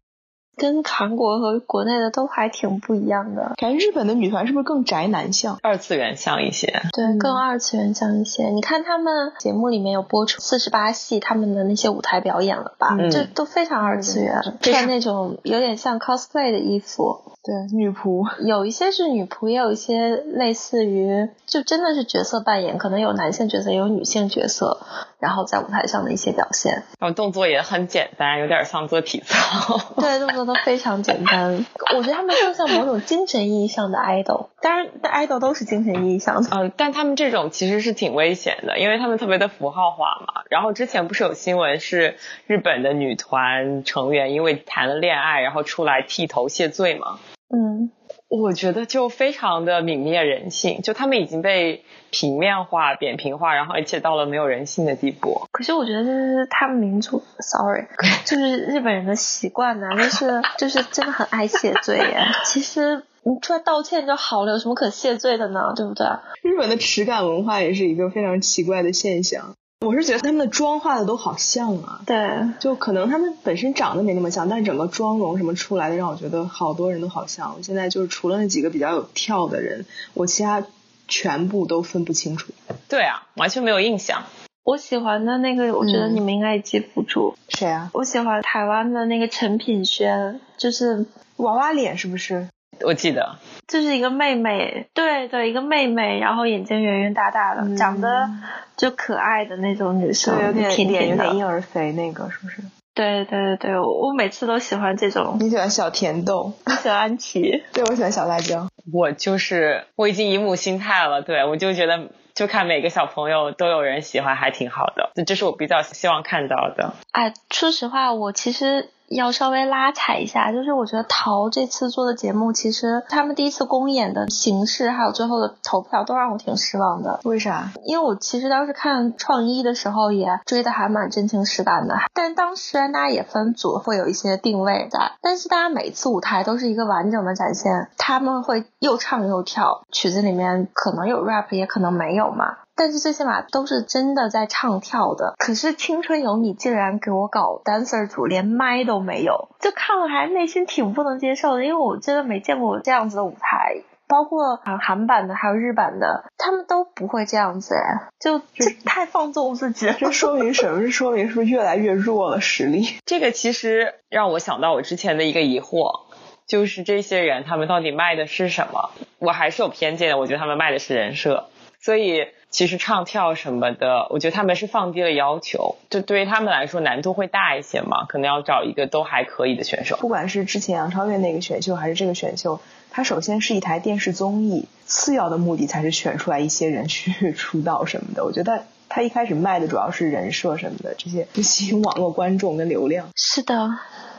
[0.60, 6.82] 跟韩国和国内的都还挺不一样的，感觉日本的女团是不是更宅男向、二次元像一些？
[6.92, 8.50] 对，更二次元像一些。
[8.50, 12.94] 你看他们节目里面有播出四十八系他们的那些舞台表演了吧？
[13.10, 17.22] 这都非常二次元，穿那种有点像 cosplay 的衣服。
[17.42, 24.78] 对，女仆 有一些是女仆，也有一些类似于就真的是角色扮演，可能有男性角色，也有女性角色，
[25.18, 26.82] 然后在舞台上的一些表现。
[26.98, 29.78] 然后动作也很简单，有点像做体操。
[29.96, 31.64] 对，动作都非常简单。
[31.96, 36.50] 我觉得他们更像某种精神意义上的 idol，当然，idol 都是精神意义上的。
[36.54, 40.42] 嗯，但他们这种其实是挺危险的，因为他们特别的符号化嘛。
[40.50, 47.18] 然后之前不是有新闻是日本的女团成员因为谈了恋爱，然后出来剃头谢罪吗？
[47.52, 47.90] 嗯，
[48.28, 55.42] 我觉得就非常的泯灭人性，就他们已经被平面化、扁平化，然后而且到了没有人性的地步。
[55.50, 57.86] 可是我觉得这是他们民族，sorry，
[58.24, 62.20] 就是日本人的习惯呢，就是就是真的很爱谢罪耶。
[62.44, 65.72] 其实你出来道歉就好了，有什么可谢罪的呢？
[65.74, 66.06] 对不对？
[66.42, 69.56] 日本的耻感文化也是一个非常奇怪的现象。
[69.86, 77.54] 我是觉得他们的妆化的都好像啊，对，就可能他们本身长得没那么像，但是整个妆容什么出来的，让我觉得好多人都好像。
[77.56, 80.62] 我现在就是除了那几个比较有跳的人，我其他
[81.08, 82.52] 全部都分不清楚。
[82.88, 84.22] 对啊，完全没有印象。
[84.64, 87.34] 我喜欢的那个，我觉得你们应该也记不住。
[87.48, 87.90] 谁啊？
[87.94, 92.48] 我喜欢台湾的那个陈品轩，就是娃娃脸，是不是？
[92.84, 93.36] 我记得，
[93.68, 98.28] 就是一个妹妹，对对，一个妹妹，然后眼睛圆圆大大的，长得
[98.76, 102.62] 就可爱的那种女生，有点脸有点婴儿肥，那个是不是？
[102.92, 105.36] 对对对对，我每次都喜欢这种。
[105.40, 106.52] 你喜欢小甜豆？
[106.66, 107.62] 你喜欢安琪？
[107.72, 108.68] 对，我喜欢小辣椒。
[108.92, 116.94] 我就是我已经姨母心态了，对我就觉得就看每个小朋友都有人喜欢，还挺好的，这是我比较希望看到的。
[117.12, 118.88] 哎，说实话，我其实。
[119.10, 127.18] 要稍微拉踩一下，就是我觉得陶这次做的节目，其实他们第一次公演的形式，还有最后的投票，都让我挺失望的。
[127.24, 127.72] 为啥？
[127.84, 131.96] 因为我其实当时看创一的时候，也追的还蛮真情实感的。
[132.14, 142.58] 但当时大家也分组，会有一些定位在，但是大家每次舞台都是一个完整的展现，他们会又唱又跳，曲子里面可能有 rap，也可能没有嘛。
[142.80, 145.34] 但是最起码都是真的在唱跳的。
[145.36, 159.92] 可是《青春有你》竟然给我搞 dancer 组，连麦都没有，就看了还内心挺不能接受的，因为我真的没见过这样子的舞台，包括韩韩版的还有日版的，他们都不会这样子哎，就这太放纵自己了。
[159.98, 160.80] 这说明什么？
[160.80, 162.86] 这说明是不是越来越弱了实力？
[163.04, 166.06] 这个其实让我想到我之前的一个疑惑，
[166.46, 168.88] 就是这些人他们到底卖的是什么？
[169.18, 172.24] 我还是有偏见的，我觉得他们卖的是人设，所以。
[172.50, 179.96] 其实唱跳什么的，我觉得他们是放低了要求，就对于他们来说难度会大一些嘛，可能要找一个都还可以的选手。
[180.00, 182.60] 不管是之前杨超越那个选秀，还是这个选秀，
[182.90, 188.24] 它首先是一台电视综艺，次要的目的才是选出来一些人去出道什么的。
[188.24, 193.10] 我觉得他一开始卖的主要是人设什么的，这些吸引网络观众跟流量。
[193.14, 193.70] 是的，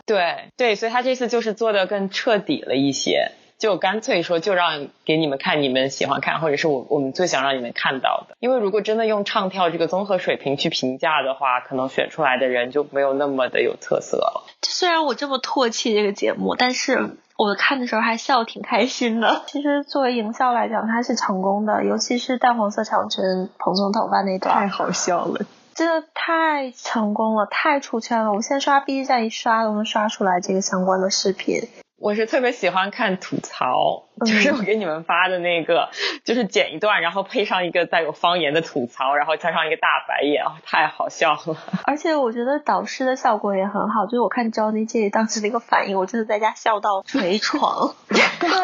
[0.05, 3.31] 对对，所以他这次就是做的更彻底了一些。
[3.61, 8.35] 就干脆说，就让给你们看你们喜欢看，或者是我我们最想让你们看到的。
[8.39, 14.47] 因为如果真的用唱跳这个综合水平去评价的话，可能选出来的人就没有那么的有特色了。
[14.63, 19.43] 虽然我这么唾弃这个节目，但是我看的时候还笑挺开心的。
[19.45, 23.23] 其实作为营销来讲，它是成功的，尤其是淡黄色长裙
[23.59, 25.45] 蓬松头发那段，太好笑了，
[25.75, 28.33] 真的太成功了，太出圈了。
[28.33, 31.61] 我现在刷 B 站一刷都能刷出来这个相关的视频。
[32.01, 35.89] 我是特别喜欢看吐槽，就是我给你们发的那个，
[36.25, 41.57] 就是剪一段，然后配上一个带有方言的吐槽，然后加上一个大白眼，太好笑了。
[41.85, 47.93] 而且我觉得导师的效果也很好，就是我看 Johnny J 当时那个反应，我真的在家笑到捶床。
[48.09, 48.19] 对，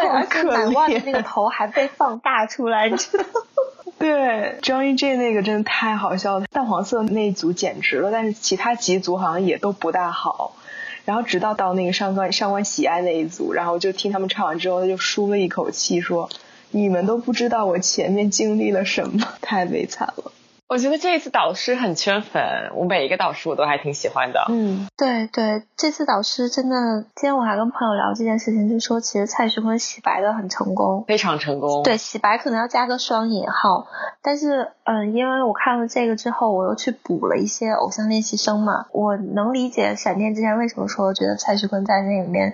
[0.07, 3.29] 而且奶袜的那个头还被放大出来，你知道吗？
[3.99, 10.53] 对，Johnny J 那个真的太好笑了，淡黄色那一组简直了，但是其他几组好像也都不大好。
[11.07, 16.29] 然后直到到那个上官上官喜爱那一组，然后就听他们唱完之后，他就舒了一口气，说
[16.71, 20.33] ：“你们都不知道我前面经历了什么，太悲惨了。”
[20.69, 24.45] 我觉得这一次导师很圈粉，我每一个导师我都还挺喜欢的。
[24.49, 31.83] 嗯，对对，这次导师真的，今天我还跟朋友聊这件事情，就说其实蔡徐坤洗白的很成功，非常成功。
[31.83, 33.87] 对，洗白可能要加个双引号，
[34.21, 42.53] 但是嗯，因为我看了这个之后，我又去补了一些偶像练习生嘛，我能理解闪电之前为什么说觉得蔡徐坤在那里面。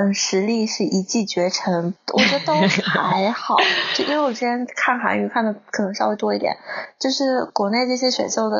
[0.00, 3.56] 嗯，实力是一骑绝尘，我觉得都还好。
[3.94, 6.56] 就因为我之前看韩娱看的可能稍微多一点，
[6.98, 8.56] 就是国内这些选秀的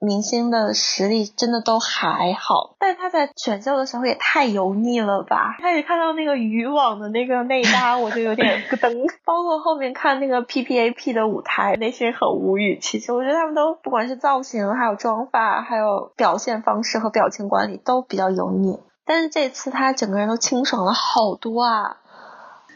[0.00, 5.56] 明星的实力真的都还好，但他在选秀的时候也太油腻了吧！
[5.60, 9.06] 开始看到那个渔网的那个内搭，我就有点咯噔。
[9.24, 12.80] 包括后面看那个 P P A P 的舞台，那些很无语。
[12.82, 18.80] 其实我觉得他们都不管是造型，还有妆发，还有表现方式和表情管理都比较油腻。
[19.04, 21.96] 但是这次他整个人都清爽了好多啊！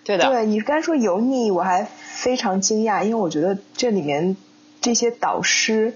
[0.04, 4.36] 对的，对你刚说油腻，我还非常惊讶，因为我觉得这里面
[4.80, 5.94] 这些导师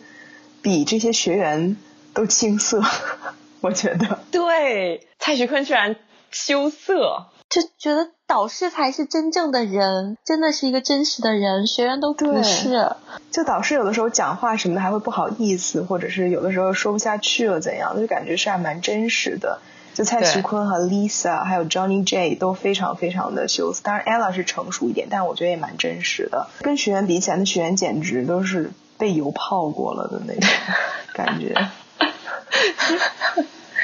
[0.61, 1.77] 比这些学员
[2.15, 2.83] 都青涩，
[3.61, 4.19] 我觉得。
[4.31, 5.97] 对，蔡徐坤居然
[6.31, 12.91] 羞涩，就觉得导师才是真正的人，真的是一个真实的人，学员都不是。
[13.31, 19.61] 就导师有的时候讲话什么的还会不好意思，或者是有的时候说不下去了怎样，就感觉是还蛮真实的。
[19.95, 26.49] 就蔡徐坤和 Lisa 还有 Johnny J 都非常非常的羞涩，当然 Ella 是成熟一点，但我觉得也蛮真实的。
[26.63, 30.49] 跟学员比起来，那学员简直都是被油泡过了的那种
[31.15, 31.55] 感觉。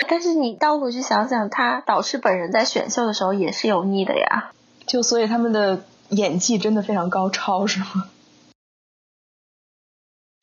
[0.08, 4.50] 但是你倒回去想想，他导师本人在选秀的时候也是油腻的呀。
[4.86, 8.06] 就所以他们的演技真的非常高超，是吗？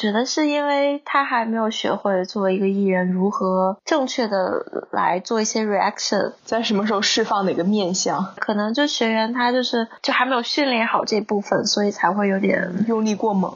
[0.06, 13.52] 觉得是因为他还没有学会作为一个艺人如何正确的来做一些 reaction，在什么时候释放哪个面相，可能就学员他就是就还没有训练好这部分，所以才会有点用力过猛。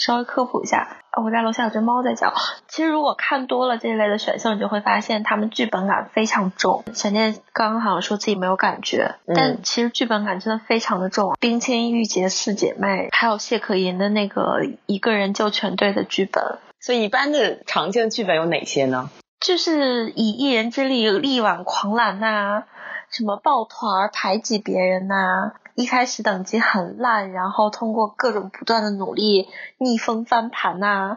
[0.00, 0.96] 稍微科普一下。
[1.22, 2.32] 我家楼下有只猫在叫。
[2.68, 6.84] 其实如果看多了这一类的选秀，你就会发现他们剧本感非常重。
[6.94, 11.36] 闪电刚刚好像说自己没有感觉，但其实剧本感真的非常的重。
[11.38, 16.58] 冰清玉洁四姐妹，还有谢可寅的那个一个人救全队的剧本。
[16.80, 19.10] 所以一般的常见的剧本有哪些呢？
[19.40, 22.62] 就是以一人之力力挽狂澜呐，
[23.10, 25.52] 什么抱团排挤别人呐。
[25.80, 31.16] 一开始等级很烂，然后通过各种不断的努力逆风翻盘呐，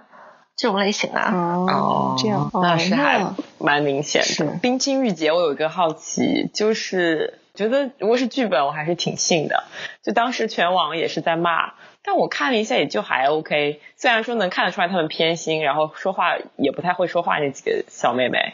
[0.56, 1.34] 这种类型啊。
[1.68, 3.26] 哦，这样，那是还
[3.60, 4.58] 蛮明显的。
[4.62, 9.66] 冰清玉洁，我有一个好奇，就是觉得如果是剧本，我还是挺信的。
[10.02, 13.82] 就当时全网也是在骂，但我看了一下，也就还 OK。
[13.98, 18.54] 虽然说能看得出来他们偏心，然后说话也不太会说话那几个小妹妹。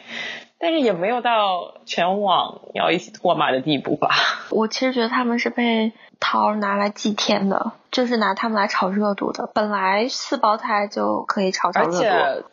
[0.60, 4.10] 但是也没有到全网要一起脱马的地步吧。
[4.52, 9.50] 我其实觉得他们是被桃拿来祭天的，就是拿他们来炒热度的。
[9.54, 11.96] 本来四胞胎就可以炒炒热度。
[11.96, 12.44] 而且，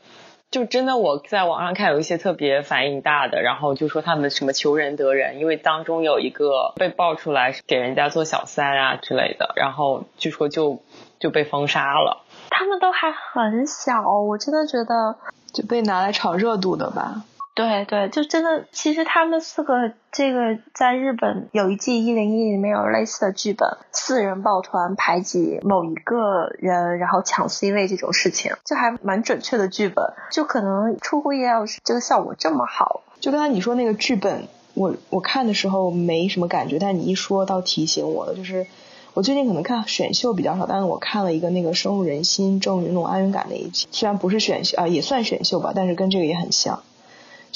[0.50, 10.80] 就真的我在网上看有一些特别反应大的，然后就说他们什么求人得人，因为当中有一个被爆出来是给人家做小三啊之类的，然后据说就
[11.20, 12.24] 就被封杀了。
[12.50, 15.18] 他们都还很小，我真的觉得
[15.54, 17.24] 就被拿来炒热度的吧。
[17.58, 33.02] 对对，就真的，其实他们四个这个在日本有一季一零一里面有类似的剧本，四人抱团排挤某一个人，然后抢 C 位这种事情，就还蛮准确的剧本，就可能出乎意料是这个效果这么好。
[33.20, 38.68] 就刚才你说那个剧本，我我看的时候没什么感觉，但你一说倒提醒我了，就是
[39.16, 46.84] 我最近可能看选秀比较少，但是我看了一个那个深入人心、郑云龙、安全感的一集，虽然不是选秀啊，也算选秀吧，但是跟这个也很像。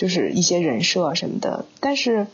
[0.02, 2.26] 就是一些人设什么的，但是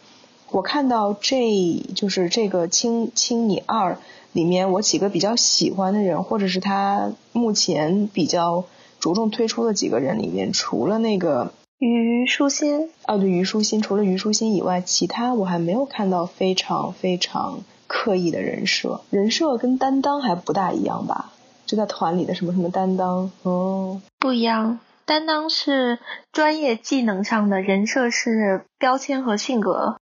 [0.52, 3.96] 我看到这就是这个《青青你二》
[4.32, 8.64] 里面，我几个比较喜欢的人，或者是他目前比较
[9.02, 21.34] 着重推出的几个人里面，除了那个虞书欣啊，对虞书欣，除了虞书欣以外，其他我还没有看到非常非常刻意的人设，人设跟担当还不大一样吧？
[21.66, 24.80] 就在团里的什么什么担当，哦，不一样。
[25.08, 26.00] 担当是
[26.34, 29.96] 专业技能上的，人设是标签和性格。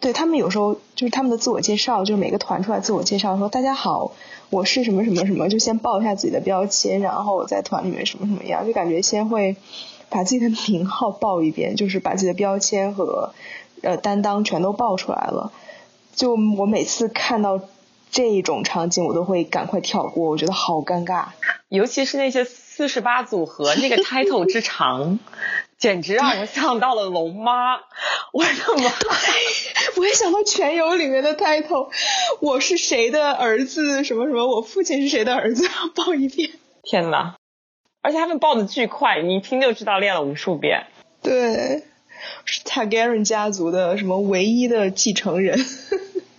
[0.00, 4.12] 对他们有时候就是他们的自我介绍，就是每个团出来自我介绍说：“大家好，
[4.48, 9.56] 我是什么什么什么”，就先报一下自己的标签，然后在团里面什么什么样，就感觉先会
[10.08, 13.34] 把自己的名号报一遍，就是把自己的标签和
[13.82, 15.52] 呃担当全都报出来了。
[16.14, 17.60] 就我每次看到
[18.10, 21.26] 这种场景，我都会赶快跳过，我觉得好尴尬，
[21.68, 22.46] 尤其是那些。
[22.76, 25.18] 四十八组合那个 title 之长，
[25.78, 27.76] 简直让我想到了龙妈。
[28.34, 28.50] 我的
[28.82, 28.92] 妈！
[29.96, 31.88] 我也想到全游里面的 title，
[32.42, 34.04] 我是谁的儿子？
[34.04, 34.46] 什么什么？
[34.46, 35.66] 我父亲是谁的儿子？
[35.94, 36.50] 报一遍。
[36.82, 37.36] 天呐，
[38.02, 40.84] 而且他们报的巨快，你一听就知道练了无数遍。
[41.22, 41.82] 对，
[42.44, 45.58] 是 Targaryen 家族的什么唯一的继承人。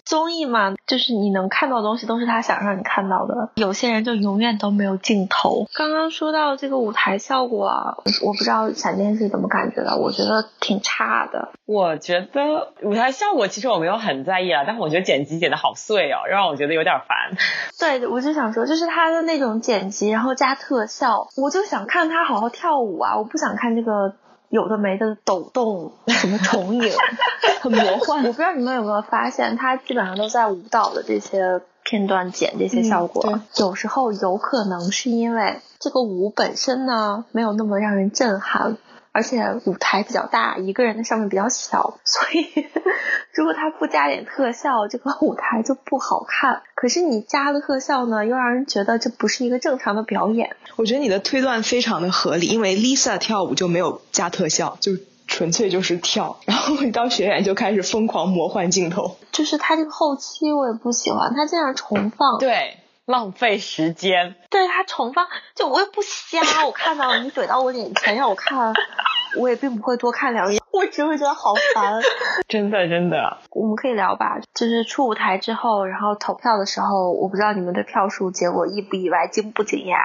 [0.07, 3.49] 综艺嘛，就是你能看到的东西都是他想让你看到的。
[3.55, 5.65] 有些人就永远都没有镜头。
[5.73, 11.49] 刚刚说到这个舞台效果啊，我不知道闪电是怎么感觉的，我觉得挺差的。
[11.65, 17.35] 我觉得舞台效果其实我没有很在意啊，但是我觉得剪辑剪的好碎哦，让我觉得有点烦。
[17.77, 24.13] 对，我就想说，就是他的那种剪辑，然后加特效，我就想看他好好跳舞啊，我不想看这个。
[24.49, 26.91] 有的没的抖动，什么重影，
[27.61, 28.23] 很魔幻。
[28.23, 33.39] 我不知道你们有没有发现，他基本上都在舞蹈的这些片段剪这些效果。
[33.57, 38.77] 有时候有可能是因为这个舞本身呢，没有那么让人震撼。
[39.17, 42.67] 而且舞台比较大，一个人的上面比较小，所以
[43.33, 46.61] 如果他不加点特效，这个舞台就不好看。
[46.75, 50.55] 可是你加了特效呢，又让人觉得这不是一个正常的表演。
[50.75, 54.91] 我觉得你的推断非常的合理，因为 Lisa 跳舞就没有加特效，就
[55.25, 59.17] 纯粹就是跳，然后一到学员就开始疯狂魔幻镜头。
[59.31, 62.37] 就是他这个后期我也不喜欢，他这样重放。
[62.37, 62.77] 对。
[63.07, 68.73] 浪费时间， 对他重放，就我也不瞎，我看到你怼到我眼前让我看，
[69.39, 72.01] 我也并不会多看两眼，我只会觉得好烦。
[72.49, 79.97] 真的真的，我们可以聊吧，就是出舞台之后，然后投票的时候，我不知道你们对票数结果意不意外，惊不惊讶？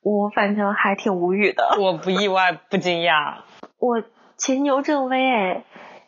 [0.00, 1.76] 我反正还挺无语的。
[1.80, 3.38] 我不意外，不惊讶。
[3.78, 4.02] 我
[4.36, 5.64] 前牛正威哎，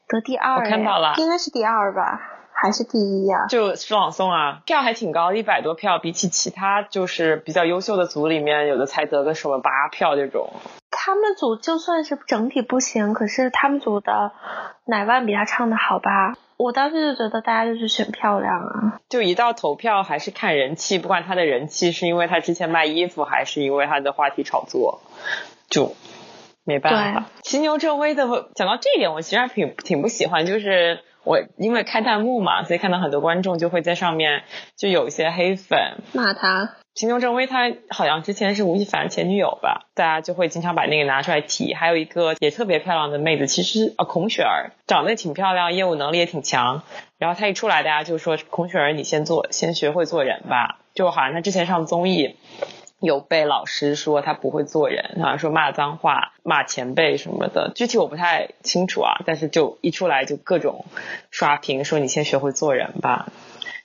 [0.07, 2.21] 得第二，我看到了，应该是第二吧。
[2.59, 10.51] 还是第一呀，就诗朗诵啊，票还挺高，一百多票，比起其他就是比较优秀的组里面，有的才得个什么八票这种。
[10.91, 14.33] 他们组就算是整体不行，可是他们组的
[14.87, 16.35] 奶万比他唱的好吧？
[16.57, 19.01] 我当时就觉得大家就是选漂亮啊。
[19.11, 25.03] 就一到投票还是看人气，不管他的人气是因为他之前卖衣服，还是因为他的话题炒作，
[25.69, 25.95] 就
[26.65, 27.27] 没办法。
[27.43, 31.01] 骑牛正威的，讲到这一点，我其实挺挺不喜欢，就是。
[31.27, 34.45] 我因为开弹幕嘛，所以看到很多观众就会在上面
[34.77, 36.77] 就有一些黑粉骂他。
[36.95, 41.75] 秦牛正威他好像之前是吴亦凡前女友吧，大家就会经常把那个拿出来提。
[41.75, 46.85] 还有一个也特别漂亮的妹子，其实啊孔雪儿长得挺漂亮，业务能力也挺强。
[47.19, 50.79] 然后她一出来，大家就说孔雪儿你先做，先学会做人吧。
[50.95, 52.37] 就好像她之前上综艺。
[53.01, 59.21] 有被老师说他不会做人，好像说骂脏话、骂前辈什么的，具体我不太清楚啊。
[59.27, 60.85] 但是就一出来就各种
[61.31, 63.29] 刷屏，说你先学会做人吧。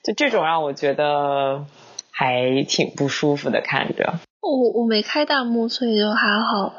[0.02, 1.66] 就这种让我觉得
[2.10, 4.14] 还挺不舒服的，看着。
[4.40, 6.72] 我我没开弹幕，所以就还好。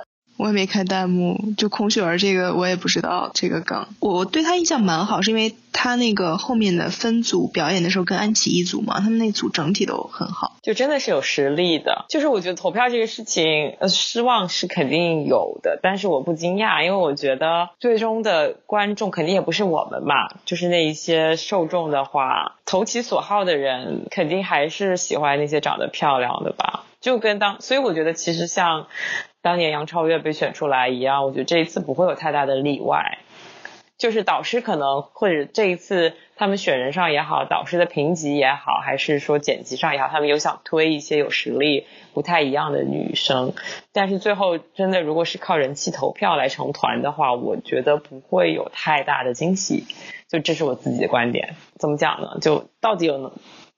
[0.44, 3.88] 我也没开弹幕，就孔雪儿这个我也不知道这个梗。
[4.02, 12.04] 我对他印象蛮好，是因为他那个后面的分组表演的时候跟安琪一组嘛，他们那组整体都很好，就真的是有实力的。
[12.10, 26.84] 就是我觉得投票这个事情，呃，失望是肯定有的，但是我不惊讶，因为我觉得最终的观众肯定也不是我们嘛，就是那一些受众的话，投其所好的人肯定还是喜欢那些长得漂亮的吧。
[27.04, 28.88] 就跟当，所以我觉得其实像
[29.42, 33.18] 当年杨超越被选出来一样，我觉得这一次不会有太大的例外。
[33.98, 43.54] 就是导师可能或者这一次他们选人上也好，导师的评级也好，还是说剪辑上也好，他们有想推一些有实力、不太一样的女生。
[43.92, 49.84] 但是最后真的如果是靠人气投票来成团的话，我觉得不会有太大的惊喜。
[50.30, 51.56] 就这是我自己的观点。
[51.78, 52.38] 怎么讲呢？
[52.40, 53.34] 就到底有能？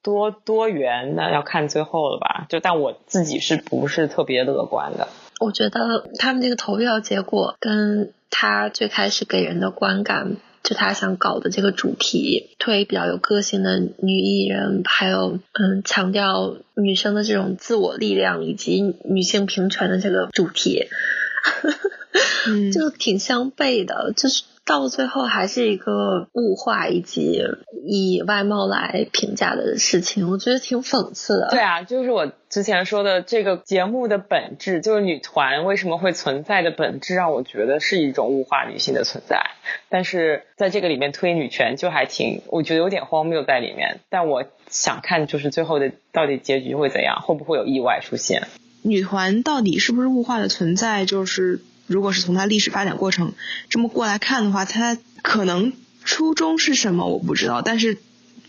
[0.06, 5.08] 多多元那要看最后了吧，就但我自己是不是特别乐观的？
[5.40, 20.86] 我觉得他们这个投票结果跟他最开始给人的观感，就他想搞的这个主题，推比较有个性的女艺人，还有嗯强调女生的这种自我力量以及女性平权的这个主题，
[22.72, 24.44] 就挺相悖的，就是。
[24.66, 27.40] 到最后还是一个物化以及
[27.84, 31.48] 以外貌来评价的事情，我觉得挺讽刺的。
[31.50, 39.52] 对啊，就是我之前说的这个节目的本质，就是女团为什么会存在的本质，让我觉得是一种物化女性的存在。
[39.88, 44.00] 但是在这个里面推女权，就还挺，我觉得有点荒谬在里面。
[44.10, 48.42] 但我想看，就是最后的到底结局会怎样，会不会有意外出现？
[48.82, 51.04] 女团到底是不是物化的存在？
[51.06, 51.60] 就是。
[51.86, 53.32] 如果是从它历史发展过程
[53.68, 55.72] 这么过来看的话，它可能
[56.04, 57.98] 初衷是什么我不知道，但是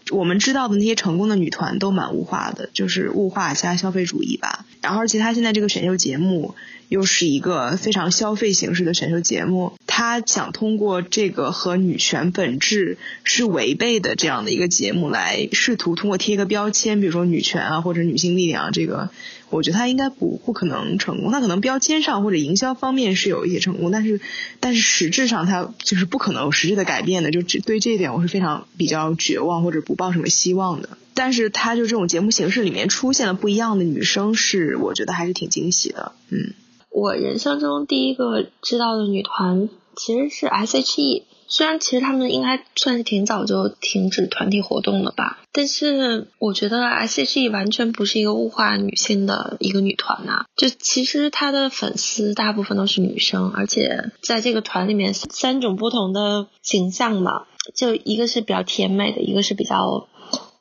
[0.09, 4.65] 我们知道的那些成功的女团都蛮物化的，就是物化加消费主义吧。
[4.81, 6.55] 然后而且他现在这个选秀节目
[6.89, 9.73] 又是一个非常消费形式的选秀节目。
[9.87, 19.09] 他想通过这个和女权本质是违背的这样的一个节目来试图通过贴一个标签，比如说女权啊或者女性力量，这个
[19.49, 21.31] 我觉得他应该不不可能成功。
[21.31, 24.21] 他可能标签上或者营销方面是有一些成功，但是
[24.59, 27.31] 但是实质上他就是不可能有实质的改变的。
[27.31, 30.89] 就对这一点我是非常比较绝望或者不抱什么希望的。
[31.17, 36.13] 但是他就这种节目形式里面出现了不一样的女生，是我觉得还是挺惊喜的。
[36.29, 36.53] 嗯。
[36.89, 50.45] 我人生中第一个知道的女团其实是 S.H.E，虽然其实他们应该算是挺早就停止团体活动了吧，但是我觉得 S.H.E 完全不是一个物化女性的一个女团呐。
[50.55, 57.43] 就其实她的粉丝大部分都是女生，而且在这个团里面三种不同的形象嘛，
[57.75, 60.07] 就一个是比较甜美的，一个是比较。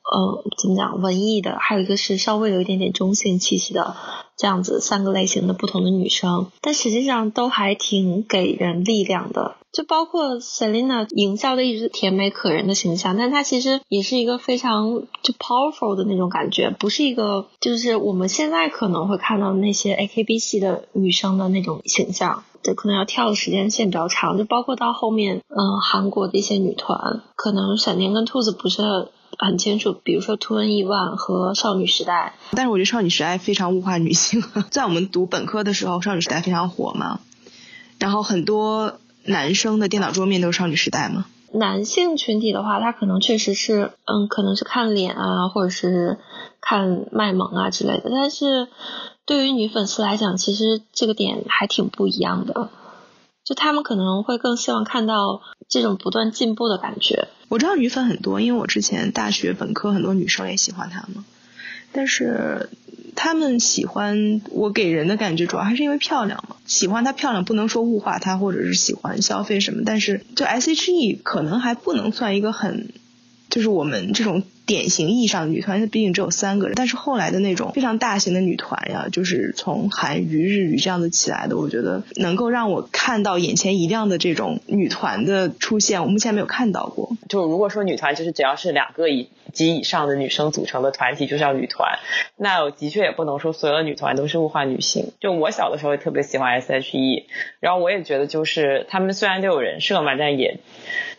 [0.09, 1.01] 呃，怎么讲？
[1.01, 3.95] 文艺的，还有一个是稍微有一点点中性气息的，
[4.37, 9.55] 这样子三个类型的不同的女生，但实际上都还挺给人力量的。
[9.73, 24.37] 就包括 Selina 营造的一直甜美可人的形象，但她其实也是一个非常就 powerful 的那种感觉，不是一个就是我们现在可能会看到那些 AKB 系的女生的那种形象，就可能要跳的时间线比较长。
[24.37, 29.09] 就包括到后面，嗯，韩国的一些女团，可能闪电跟兔子不是。
[29.37, 34.43] 很清楚，比如说 Two N E One 和少女时代，但是我觉得少女时代非常物化女性。
[34.71, 37.19] 在我们读本科的时候，少女时代非常火嘛，
[37.99, 41.25] 然后很多男生的电脑桌面都是少女时代嘛。
[41.53, 46.17] 男性群体的话，他可能确实是，嗯，可能是看脸啊，或者是
[46.59, 48.09] 看卖萌啊之类的。
[48.11, 48.67] 但是
[49.25, 52.69] 对于女粉丝来讲，其实这个点还挺不一样的。
[53.47, 57.29] 就他们可能会更希望看到这种不断进步的感觉。
[57.47, 61.23] 我知道女粉很多，因为我之前大学本科很多女生也喜欢她们，
[61.93, 62.69] 但是
[63.15, 66.57] 她们喜欢我给人的感觉主要还是因为漂亮嘛。
[66.65, 72.89] 喜欢她漂亮，不能说物化她或者是喜欢消费什么，但是就 S.H.E 可能还不能算一个很，
[73.49, 74.43] 就是我们这种。
[74.67, 87.09] 典型意义上的女团，它毕竟只有三个人，但是后来的那种非常大型的女团呀，就是从韩娱、日语这样子起来的，我觉得能够让我看到眼前一亮的这种女团的出现，我目前没有看到过。
[87.29, 91.99] 就如果说女团就是只要是两个以及以上的女生组成的团体就叫女团，
[92.35, 95.13] 那我的确也不能说所有的女团都是物化女性。
[95.21, 97.27] 就我小的时候也特别喜欢 S.H.E，
[97.61, 100.59] 然后我也觉得就是他们虽然都有人设嘛，但也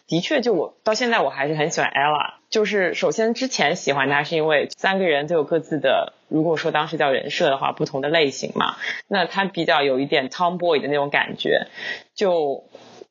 [0.07, 2.38] 的确就我到现在我还是很喜欢 Ella。
[2.51, 8.77] 就是首先之前喜欢他是因为三个人都有各自的，如果说当时叫人设的话，不同的类型嘛。
[9.07, 11.67] 那他比较有一点 tomboy 的那种感觉，
[12.15, 12.65] 就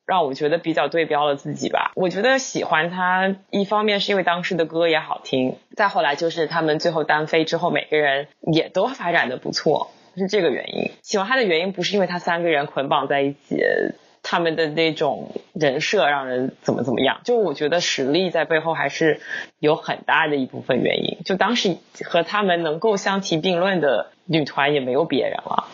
[0.04, 1.92] 让我觉得比较对标了自己吧。
[1.94, 10.90] 我觉得喜欢他一方面是因为当时的歌也好听，再后来就是他们最后单飞之后，每个人也都发展的不错，是这个原因。
[11.02, 13.62] 喜欢他的原因不是因为他三个人捆绑在一起。
[14.22, 17.20] 他们的那种人设让人怎么怎么样？
[17.24, 19.20] 就我觉得实力在背后还是
[19.58, 21.18] 有很大的一部分原因。
[21.24, 25.68] 就当时和他们能够相提并论的女团也没有别人了。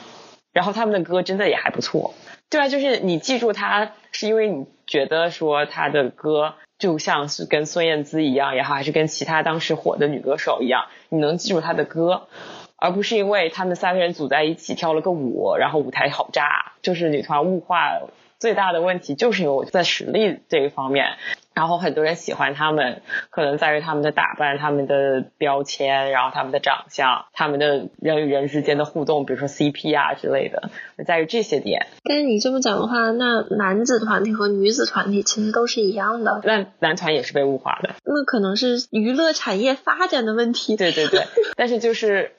[0.52, 2.14] 然后他们的歌真的也还不错。
[2.48, 12.28] 对啊，就是你记住他，是因为你觉得说他的歌就像是跟孙燕姿一样也好，还是跟其他当时火的女歌手一样，你能记住他的歌，
[12.76, 17.98] 而不是因为他们三个人组在一起跳了个舞，然后舞台好炸，就是女团物化。
[18.44, 21.16] 最大的问题就是因为我在实力这一方面，
[21.54, 30.68] 然后很多人喜欢他们，可能在于他们的打扮、他们的标签，然后他们的长相、他们的人与人之间的互动，比如说 CP 啊之类的，
[31.06, 31.86] 在于这些点。
[32.04, 36.42] 但是你这么讲的话，那男子团体和女子团体其实都是一样的。
[36.44, 37.94] 那男团也是被物化的。
[38.04, 40.76] 那可能是娱乐产业发展的问题。
[40.76, 41.22] 对对对，
[41.56, 42.32] 但是就是。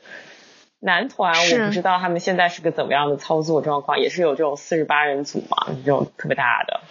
[0.85, 6.81] 男团我不知道他们现在是个怎么样的操作状况，也是有这种四十八人组嘛，这种特别大的。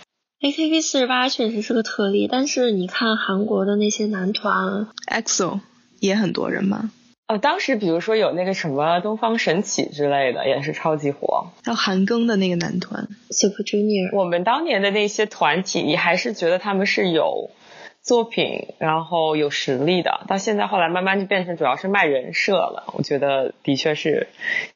[0.41, 5.61] AKB 四十八确实是个特例，但是你看韩国的那些男团，EXO
[6.01, 6.91] 也很多人嘛。
[7.29, 11.47] 哦，当时比如说有那个什么东方神起之类的，也是超级火。
[11.65, 14.15] 还有韩庚的那个男团 Super Junior。
[14.15, 17.51] 我们当年的那些团体，你还是觉得他们是有。
[18.05, 22.85] 作品，然后有实力的，到现在后来慢慢就变成主要是卖人设了。
[22.93, 24.29] 我觉得的确是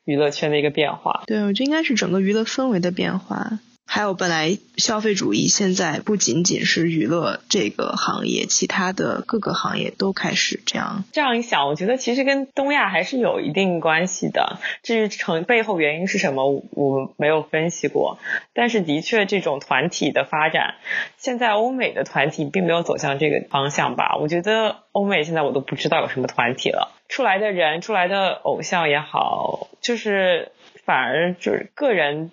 [0.06, 1.24] 娱乐圈的一个变化。
[1.26, 3.60] 对，我觉得应该是整个娱乐氛围的变化。
[3.90, 11.04] 还有，本来消费主义现在不仅仅是娱乐这个行业，其他的各个行业都开始这样。
[11.10, 14.58] 这样一想，我觉得其实跟东亚还是有一定关系的。
[14.82, 18.18] 至于成背后原因是什么，我没有分析过。
[18.52, 20.74] 但是的确，这种团体的发展，
[21.16, 24.18] 现在欧美的团体并没有走向这个方向吧？
[24.20, 30.52] 我觉得欧美现在我都不知道有什么团体了，出来的人，出来的偶像也好，就是
[30.84, 32.30] 反而就是个人。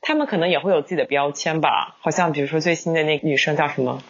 [0.00, 1.96] 他们可能也会有自己的标签吧。
[2.00, 4.02] 好像比如说最新的那个女生叫什么？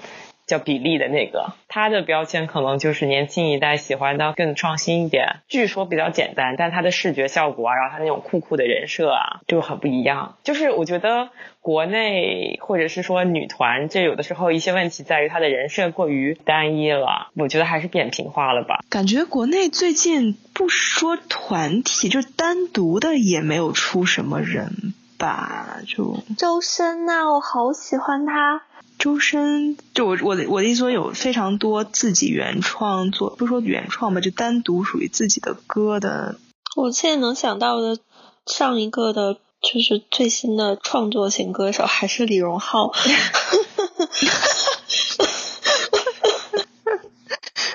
[0.46, 10.36] 叫比利的那个，她的标签可能就是年轻一代喜欢的更创新一点，据说比较简单，但她的视觉效果啊，然后她那种酷酷的人设啊，就很不一样。
[10.44, 11.30] 就是我觉得
[11.60, 18.84] 国内或者是说女团，这有的时候一些问题在于她的人设过于单一了，我觉得还是扁平化了吧。
[18.88, 28.62] 感觉国内最近不说团体，就单独的也没有出什么人吧，就周深呐，我好喜欢他。
[28.98, 36.36] 周深，就我我的我的意思说，有非常多自己原创作，不说原创吧，就单独属于自己的歌的。
[36.76, 37.98] 我现在能想到的
[38.46, 42.92] 上一个的，就是最新的创作型歌手，还是李荣浩。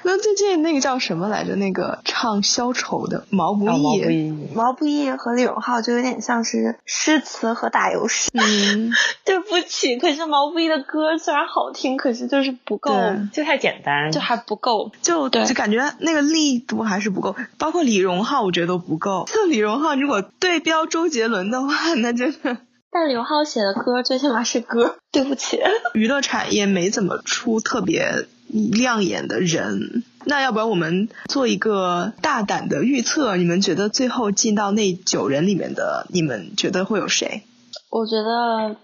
[0.04, 1.56] 那最近那个叫什么来着？
[1.56, 8.30] 那个唱消愁的毛不易，毛不易和李荣浩就有点像是诗词和打油诗。
[8.34, 8.92] 嗯，
[9.26, 12.92] 对不起，可是毛不易的歌虽然好听，可是就是不够，
[13.32, 17.36] 就太简单，就还不够，就就感觉那个力度还是不够。
[17.58, 19.26] 包括李荣浩，我觉得都不够。
[19.32, 22.58] 像李荣浩，如果对标周杰伦的话，那真的。
[22.94, 24.96] 但李荣浩写的歌最起码是歌。
[25.12, 25.60] 对不起，
[25.94, 28.26] 娱乐产业没怎么出特别。
[28.54, 33.36] 亮眼的人，那要不然我们做一个大胆的预测？
[33.38, 37.44] 你们觉得最后进到那九人里面的，你们觉得会有谁？
[37.90, 38.76] 我觉得，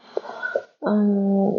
[0.81, 1.53] 嗯，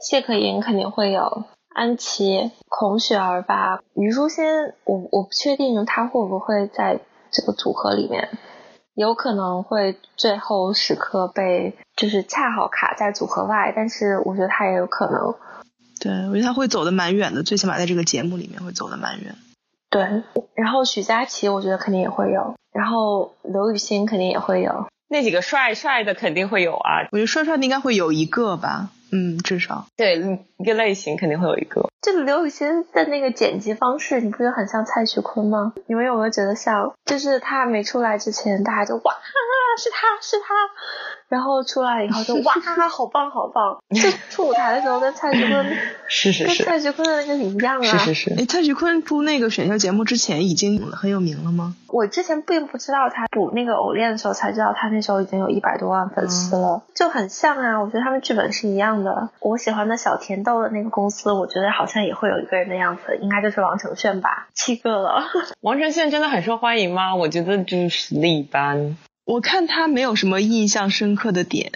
[0.00, 3.80] 谢可寅肯定会有，安琪、孔雪儿吧。
[3.94, 4.44] 虞书欣，
[4.84, 7.00] 我我不确定她会不会在
[7.30, 8.30] 这个组合里面，
[8.94, 15.34] 有可能会最后时刻被就是恰好卡在组合外，但是我觉得她也有可能。
[16.00, 19.34] 对，我觉得他会走的蛮远的，最起码在这个节目里面会走的蛮远。
[19.90, 20.02] 对，
[20.54, 27.06] 然后许佳琪我觉得肯定也会有，然后刘雨昕肯定也会有，那几个帅帅的肯定会有啊。
[27.12, 29.86] 我觉得帅帅的应该会有一个吧，嗯，至少。
[29.96, 31.88] 对，一个类型肯定会有一个。
[32.02, 35.72] 这个刘雨昕的那个剪辑方式，你不觉得很像蔡徐坤吗？
[35.86, 36.92] 你们有没有觉得像？
[37.04, 39.14] 就是他没出来之前，大家就哇，
[39.78, 40.54] 是他是他。
[41.28, 42.54] 然后出来以后就 哇，
[42.90, 43.78] 好棒好棒！
[43.94, 45.66] 就出舞台的时候跟蔡徐坤
[46.08, 47.82] 是是是，跟蔡徐坤的那个一样啊。
[47.82, 48.34] 是是是。
[48.38, 51.74] 哎，蔡徐坤出那个选秀节目之前已经很有名了吗？
[51.88, 57.80] 我之前并不知道他补那个偶练的时候才知道他那时候已经有一百多万粉丝了，就很像啊。
[57.80, 59.28] 我觉得他们剧本是一样的。
[59.40, 64.48] 我喜欢的小甜豆的那个公司，我觉得好像也会有一个人的样子，应该就是王承炫吧？
[64.54, 65.22] 七个了。
[65.62, 67.14] 王承炫真的很受欢迎吗？
[67.14, 68.96] 我觉得就是实力一般。
[69.24, 71.72] 我看他没有什么印象深刻的点，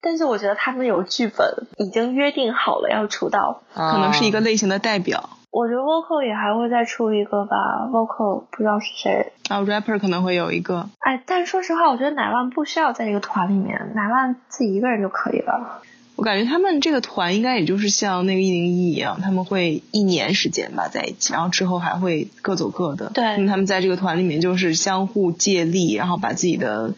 [0.00, 5.30] 但是我觉得他们有剧本，已经约定好了要出道，可能是一个类型的代表。
[5.50, 7.56] 我觉得 vocal 也还会再出一个吧
[7.90, 10.88] ，vocal 不知道是谁啊，rapper 可能会有一个。
[11.00, 15.80] 哎，但说实话，我觉得奶万不需要在这个团里面，奶万自己一个人就可以了。
[16.18, 23.10] 我感觉他们这个团应该也就是像那个一零一一样，他们会一年时间吧在一起，然后之后还会各走各的。
[23.14, 26.92] 对，他们在这个团里面就是相互借力，然后把自己的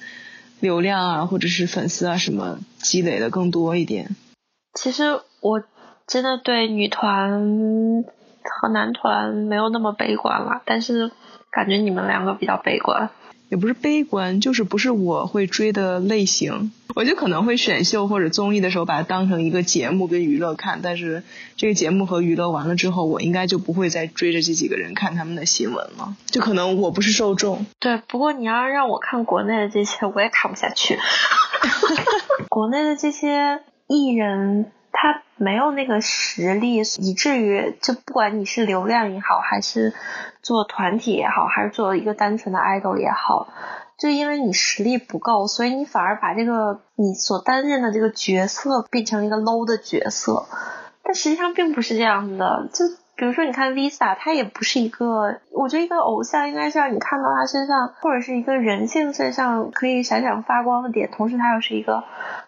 [0.61, 4.17] 流量啊或者是粉丝啊什么积累的更多一点。
[4.73, 5.63] 其实我
[6.07, 8.03] 真的对女团
[8.43, 11.11] 和男团没有那么悲观了，但是
[11.51, 13.11] 感觉你们两个比较悲观。
[13.51, 16.73] 也不是悲观，就是不是我会追的类型。
[16.95, 21.23] 我就可能会选秀或者综艺的时候把它当成一个节目跟娱乐看，但是
[21.57, 26.17] 这个节目和娱乐完了之后，我应该就不会再追着这几个人看他们的新闻了。
[26.27, 27.67] 就可能我不是受众。
[27.79, 30.99] 对，不过你要让我看国内的这些，我也看不下去。
[32.49, 39.95] 国内的这些艺人，他没有那个实力，以至于就不管你是流量也好，还是
[40.43, 43.49] 做团体也好，还是做一个单纯的 idol 也好。
[43.99, 50.47] 就因为你实力不够，所以你反而把这个你所担任的这个角色变成一个 low 的角色，
[51.03, 52.69] 但实际上并不是这样的。
[52.73, 62.03] 就比如说，你看 Lisa，她也不是一个，我觉得一个偶像应该是让你看到她身上，或者是一个人性身上可以闪闪发光的点，同时她又是一个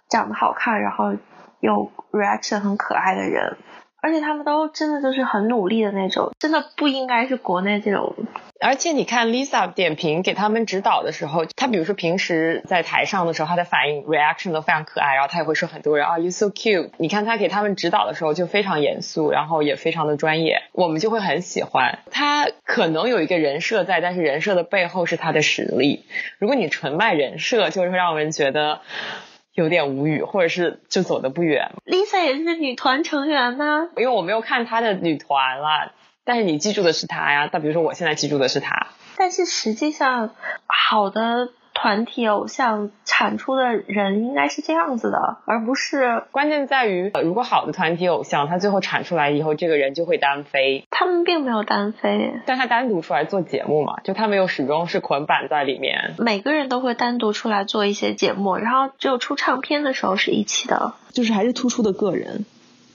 [0.08, 1.12] 长得好看，然后
[1.60, 3.58] 有 reaction 很可爱的人。
[4.02, 8.14] 而且他们都真的就是很努力的那种，真的不应该是国内这种。
[8.60, 16.90] 而且你看 Lisa 点评给他们指导的时候，他比如说平时在台上的时候，他的反应 reaction 都非常可爱，然后他也会说很多人啊 you so cute。
[16.96, 22.00] 你看他给他们指导的时候就非常严肃，然后也非常的专业，我们就会很喜欢。
[22.10, 26.04] 他可能有一个人设在，但是人设的背后是他的实力。
[26.38, 28.80] 如果你纯卖人设，就会让人觉得。
[29.54, 31.72] 有点无语，或者是就走的不远。
[31.84, 35.92] Lisa 也是女团成员呢，因为我没有看她的女团了，
[36.24, 37.48] 但是你记住的是她呀。
[37.52, 40.34] 但比如说我现在记住的是她，但是实际上
[40.66, 41.50] 好的。
[41.74, 50.86] 团体偶像产出的人应该是这样子的，而不是关键在于，如果好的团体偶像，他最后产出来以后，这个人就会单飞。
[50.90, 56.14] 他们并没有单飞，但他单独出来做节目嘛，就他没有始终是捆绑在里面。
[56.18, 62.44] 每个人都会单独出来做一些节目，然后只有出唱片的时候是一起的，就是还是突出的个人。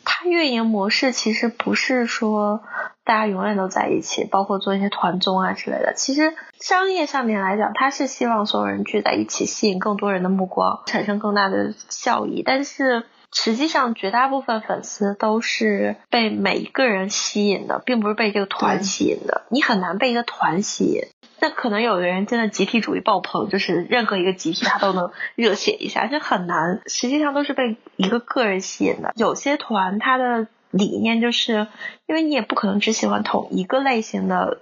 [0.10, 2.62] 他运营模式其实不是说
[3.04, 5.94] 大家永远都在一起，包括做一些团综啊之类的。
[5.96, 12.42] 其实商业上面来讲，他是希望所有人聚在一起，吸引更多人的目光，产生更大的效益。
[12.42, 13.04] 但是
[13.34, 19.44] 实际上，绝大部分粉丝都是被每一个人吸引的，并不是被这个团吸引的。
[19.50, 21.02] 你很难被一个团吸引。
[21.40, 26.82] 那可能有的人真的集体主义爆棚，就是任何一个集体他都能热血一下，就很难。
[26.88, 29.14] 实际上都是被一个个人吸引的。
[29.16, 31.68] 有些团他的理念就是，
[32.08, 34.60] 因为你也不可能只喜欢同一个类型的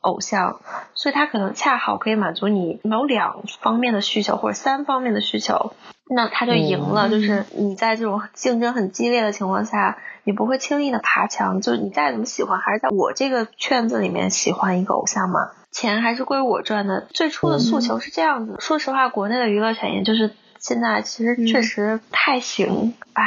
[0.00, 0.60] 偶像，
[0.94, 5.74] 所以他可能恰好可以满足你某两方面的需求或者三方面的需求，
[6.08, 7.08] 那他就赢了。
[7.08, 15.50] 就是你在这种竞争很激烈的情况下，你不会轻易的爬墙，就是你再怎么喜欢，还是在我这个圈子里面喜欢一个偶像嘛。
[15.72, 17.08] 钱还是归我赚的。
[17.10, 18.56] 最初的诉求是这样子。
[18.60, 22.94] 说实话，国内的娱乐产业就是现在其实确实太行。
[23.14, 23.24] 唉，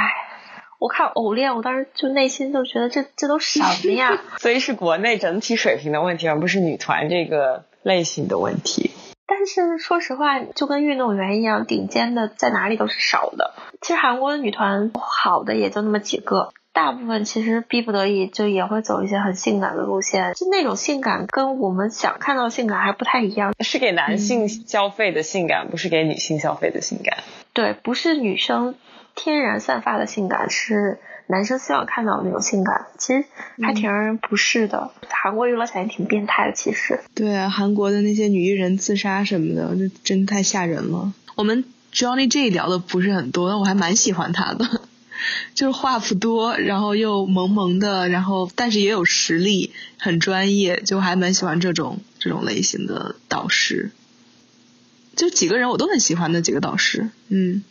[0.80, 4.22] 我看偶练，我当时就内心就觉得这这都什么呀？
[4.38, 8.91] 所以是国内整体水平的问题，而不是女团这个类型的问题。
[9.28, 13.56] 但是说实话，就跟运动员一样，顶尖的在哪里都是少的。
[13.82, 16.54] 其实韩国的女团好的也就那么几个。
[16.76, 27.19] 大部分其实逼不得已就也会走一些很性感的路线，就那种性感跟我们想看到的性感还不太一样，是给男性消费的性感，不是给女性消费的性感。
[27.53, 28.76] 对，不是女生
[29.15, 33.23] 天然散发的性感，是男生希望看到的那种性感，其实
[33.63, 34.91] 还挺让人不适的。
[35.09, 36.99] 韩国娱乐产业挺变态的，其实。
[37.15, 41.13] 对啊，韩国的那些女艺人自杀什么的，就真太吓人了。
[41.36, 41.63] 我们
[41.93, 44.82] Johnny J 聊的不是很多，但我还蛮喜欢他的。
[45.53, 53.91] 就是话不多，然后又萌萌的，然后但是也有实力，很专业，就还蛮喜欢这种这种类型的导师。
[55.15, 57.63] 就几个人我都很喜欢的几个导师，嗯。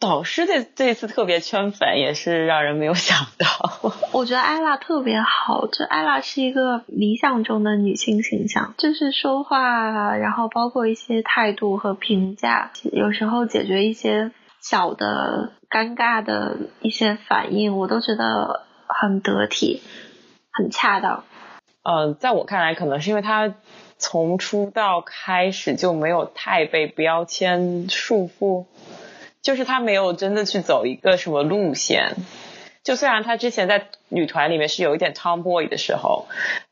[0.00, 3.96] 导师这这次特别圈粉，也是让人没有想到。
[4.14, 14.30] 我觉得艾拉特别好，就艾拉是一个理想中的女性形象，就是说话，然后包括一些态度和评价，有时候解决一些。
[14.70, 19.80] 小的尴尬的一些反应，我都觉得很得体，
[20.52, 21.24] 很恰当。
[21.82, 23.54] 嗯，在我看来，可能是因为他
[23.96, 28.66] 从出道开始就没有太被标签束缚，
[29.40, 32.16] 就是他没有真的去走一个什么路线。
[32.82, 36.26] 就虽然他之前在女团里面是有一点 tomboy 的时候，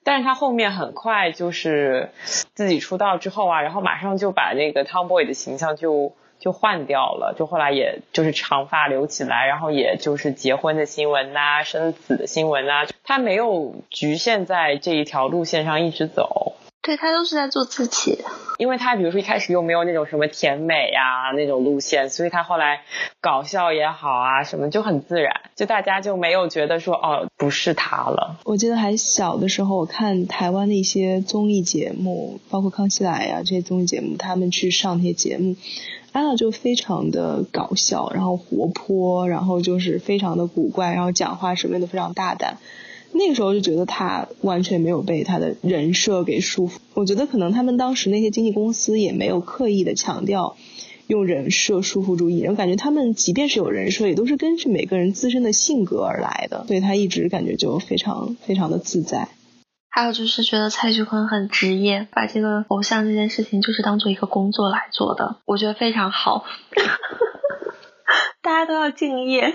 [0.05, 2.11] 但是他后面很快就是
[2.53, 6.15] 自己出道之后啊，然后马上就把那个 tomboy 的形象就。
[6.47, 16.53] 就换掉了，就后来也就是长发留起来，然后也就是结婚的新闻呐，生子的新闻呐，他没有局限在这一条路线上一直走。
[16.83, 18.25] 对他都是在做自己，
[18.59, 22.83] 因为他比如说一开始又没有那种什么甜美呀那种路线，所以他后来
[23.21, 28.37] 搞笑也好啊什么就很自然，就大家就没有觉得说哦不是他了。
[28.45, 35.57] 我记得还小的时候，我看台湾的一些综艺节目，包括康熙来呀这些综艺节目，他们去上那些节目。
[36.17, 42.57] 安娜就非常的搞笑，然后活泼，然后就是非常的古怪，然后讲话什么的非常大胆。
[43.13, 46.77] 那个时候就觉得他完全没有被他的人设给束缚。
[46.95, 50.57] 我觉得可能他们当时那些经纪公司也没有刻意的强调
[51.07, 56.65] 用人设束缚住艺人，感觉他们即便是有人设，也都是根据每个人自身的性格而来的。
[56.67, 59.29] 所以他一直感觉就非常非常的自在。
[59.97, 66.45] 还有就是觉得蔡徐坤很职业，把这个偶像这件事情就是当做一个工作来做的，我觉得非常好。
[68.43, 69.55] 大家都要敬业，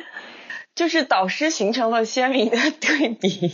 [0.73, 3.51] 就是导师形成了鲜明的对比。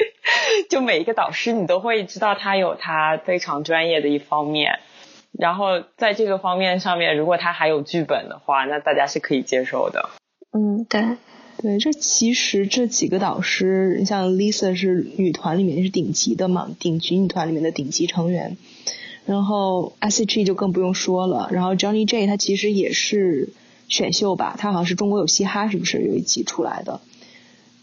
[0.70, 4.78] 就每一个导师，你都会知道他有他非常专业的一方面，
[5.38, 10.08] 然后在这个方面上面，如果他还有剧本的话，那大家是可以接受的。
[10.54, 11.18] 嗯，对。
[11.62, 18.56] 对，这其实这几个导师，你像 Lisa 是女团里面是顶级的嘛，顶级女团里面的顶级成员。
[19.26, 21.50] 然后 S.H.E 就更不用说了。
[21.52, 23.50] 然后 Johnny J 他其实也是
[23.88, 27.02] 选秀吧，他好像是中国有嘻哈是不是有一集出来的？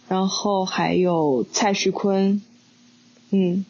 [0.07, 2.41] 然后还有蔡徐坤，
[3.29, 3.63] 嗯，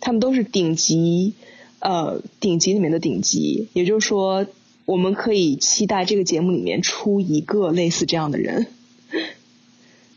[0.00, 1.34] 他们都是顶级，
[1.80, 3.68] 呃，顶级里面的顶级。
[3.74, 4.46] 也就是说，
[4.86, 8.66] 我们可以期待这个节目里面出一个类似这样的人。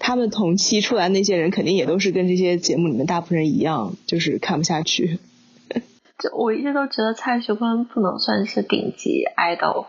[0.04, 5.20] 他们同期出来那些人，肯定也都是跟这些节目里面大部分人一样，就是看不下去。
[6.18, 9.86] 就我一直都觉得蔡徐坤不能算是顶级 idol，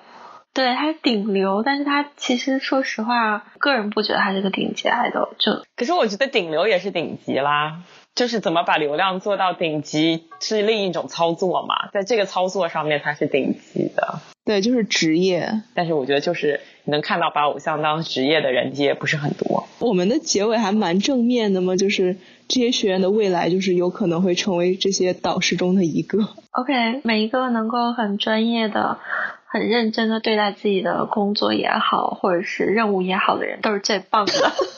[0.53, 5.31] 对他顶流，但是他其实说实话，个人不觉得他是个顶级 idol。
[5.39, 7.83] 就可是我觉得顶流也是顶级啦，
[8.15, 14.21] 就是怎么把流量做到顶级是另一种操作嘛，在这个操作上面它是顶级的。
[14.45, 15.63] 对，就是职业。
[15.75, 19.69] 但是我觉得就是能看到把偶像当职业的人也不是很多。
[19.79, 22.17] 我们的结尾还蛮正面的嘛，就是
[22.49, 26.19] 这些学员的未来就是有可能会成为这些导师中的一个。
[26.51, 28.99] OK，每一个能够很专业的、
[29.47, 34.33] 很认真的对待自己的工作也好，或者是任务也好的人，都是最棒的。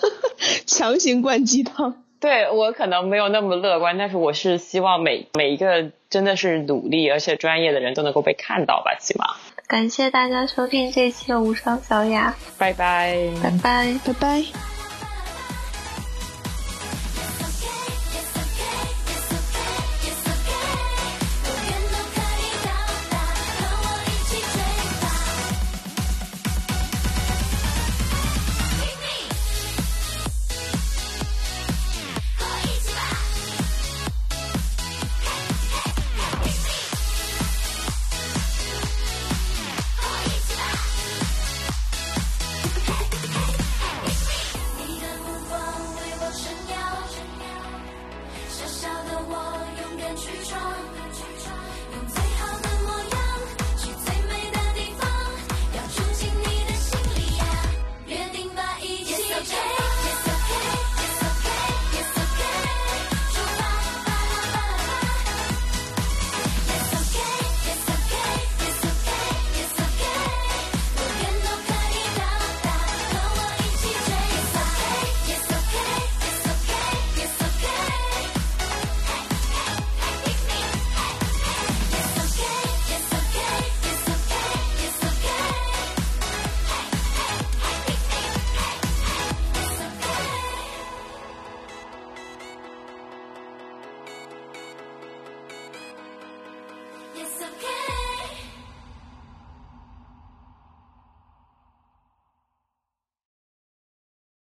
[0.67, 2.04] 强行灌鸡汤。
[2.25, 9.27] 对我可能没有那么乐观，但是我是希望每每一个真的是努力而且专业的人都能够被看到吧，起码。
[9.67, 14.01] 感谢大家收听这一期的无双小雅，拜拜，拜拜。
[14.07, 14.74] 拜拜。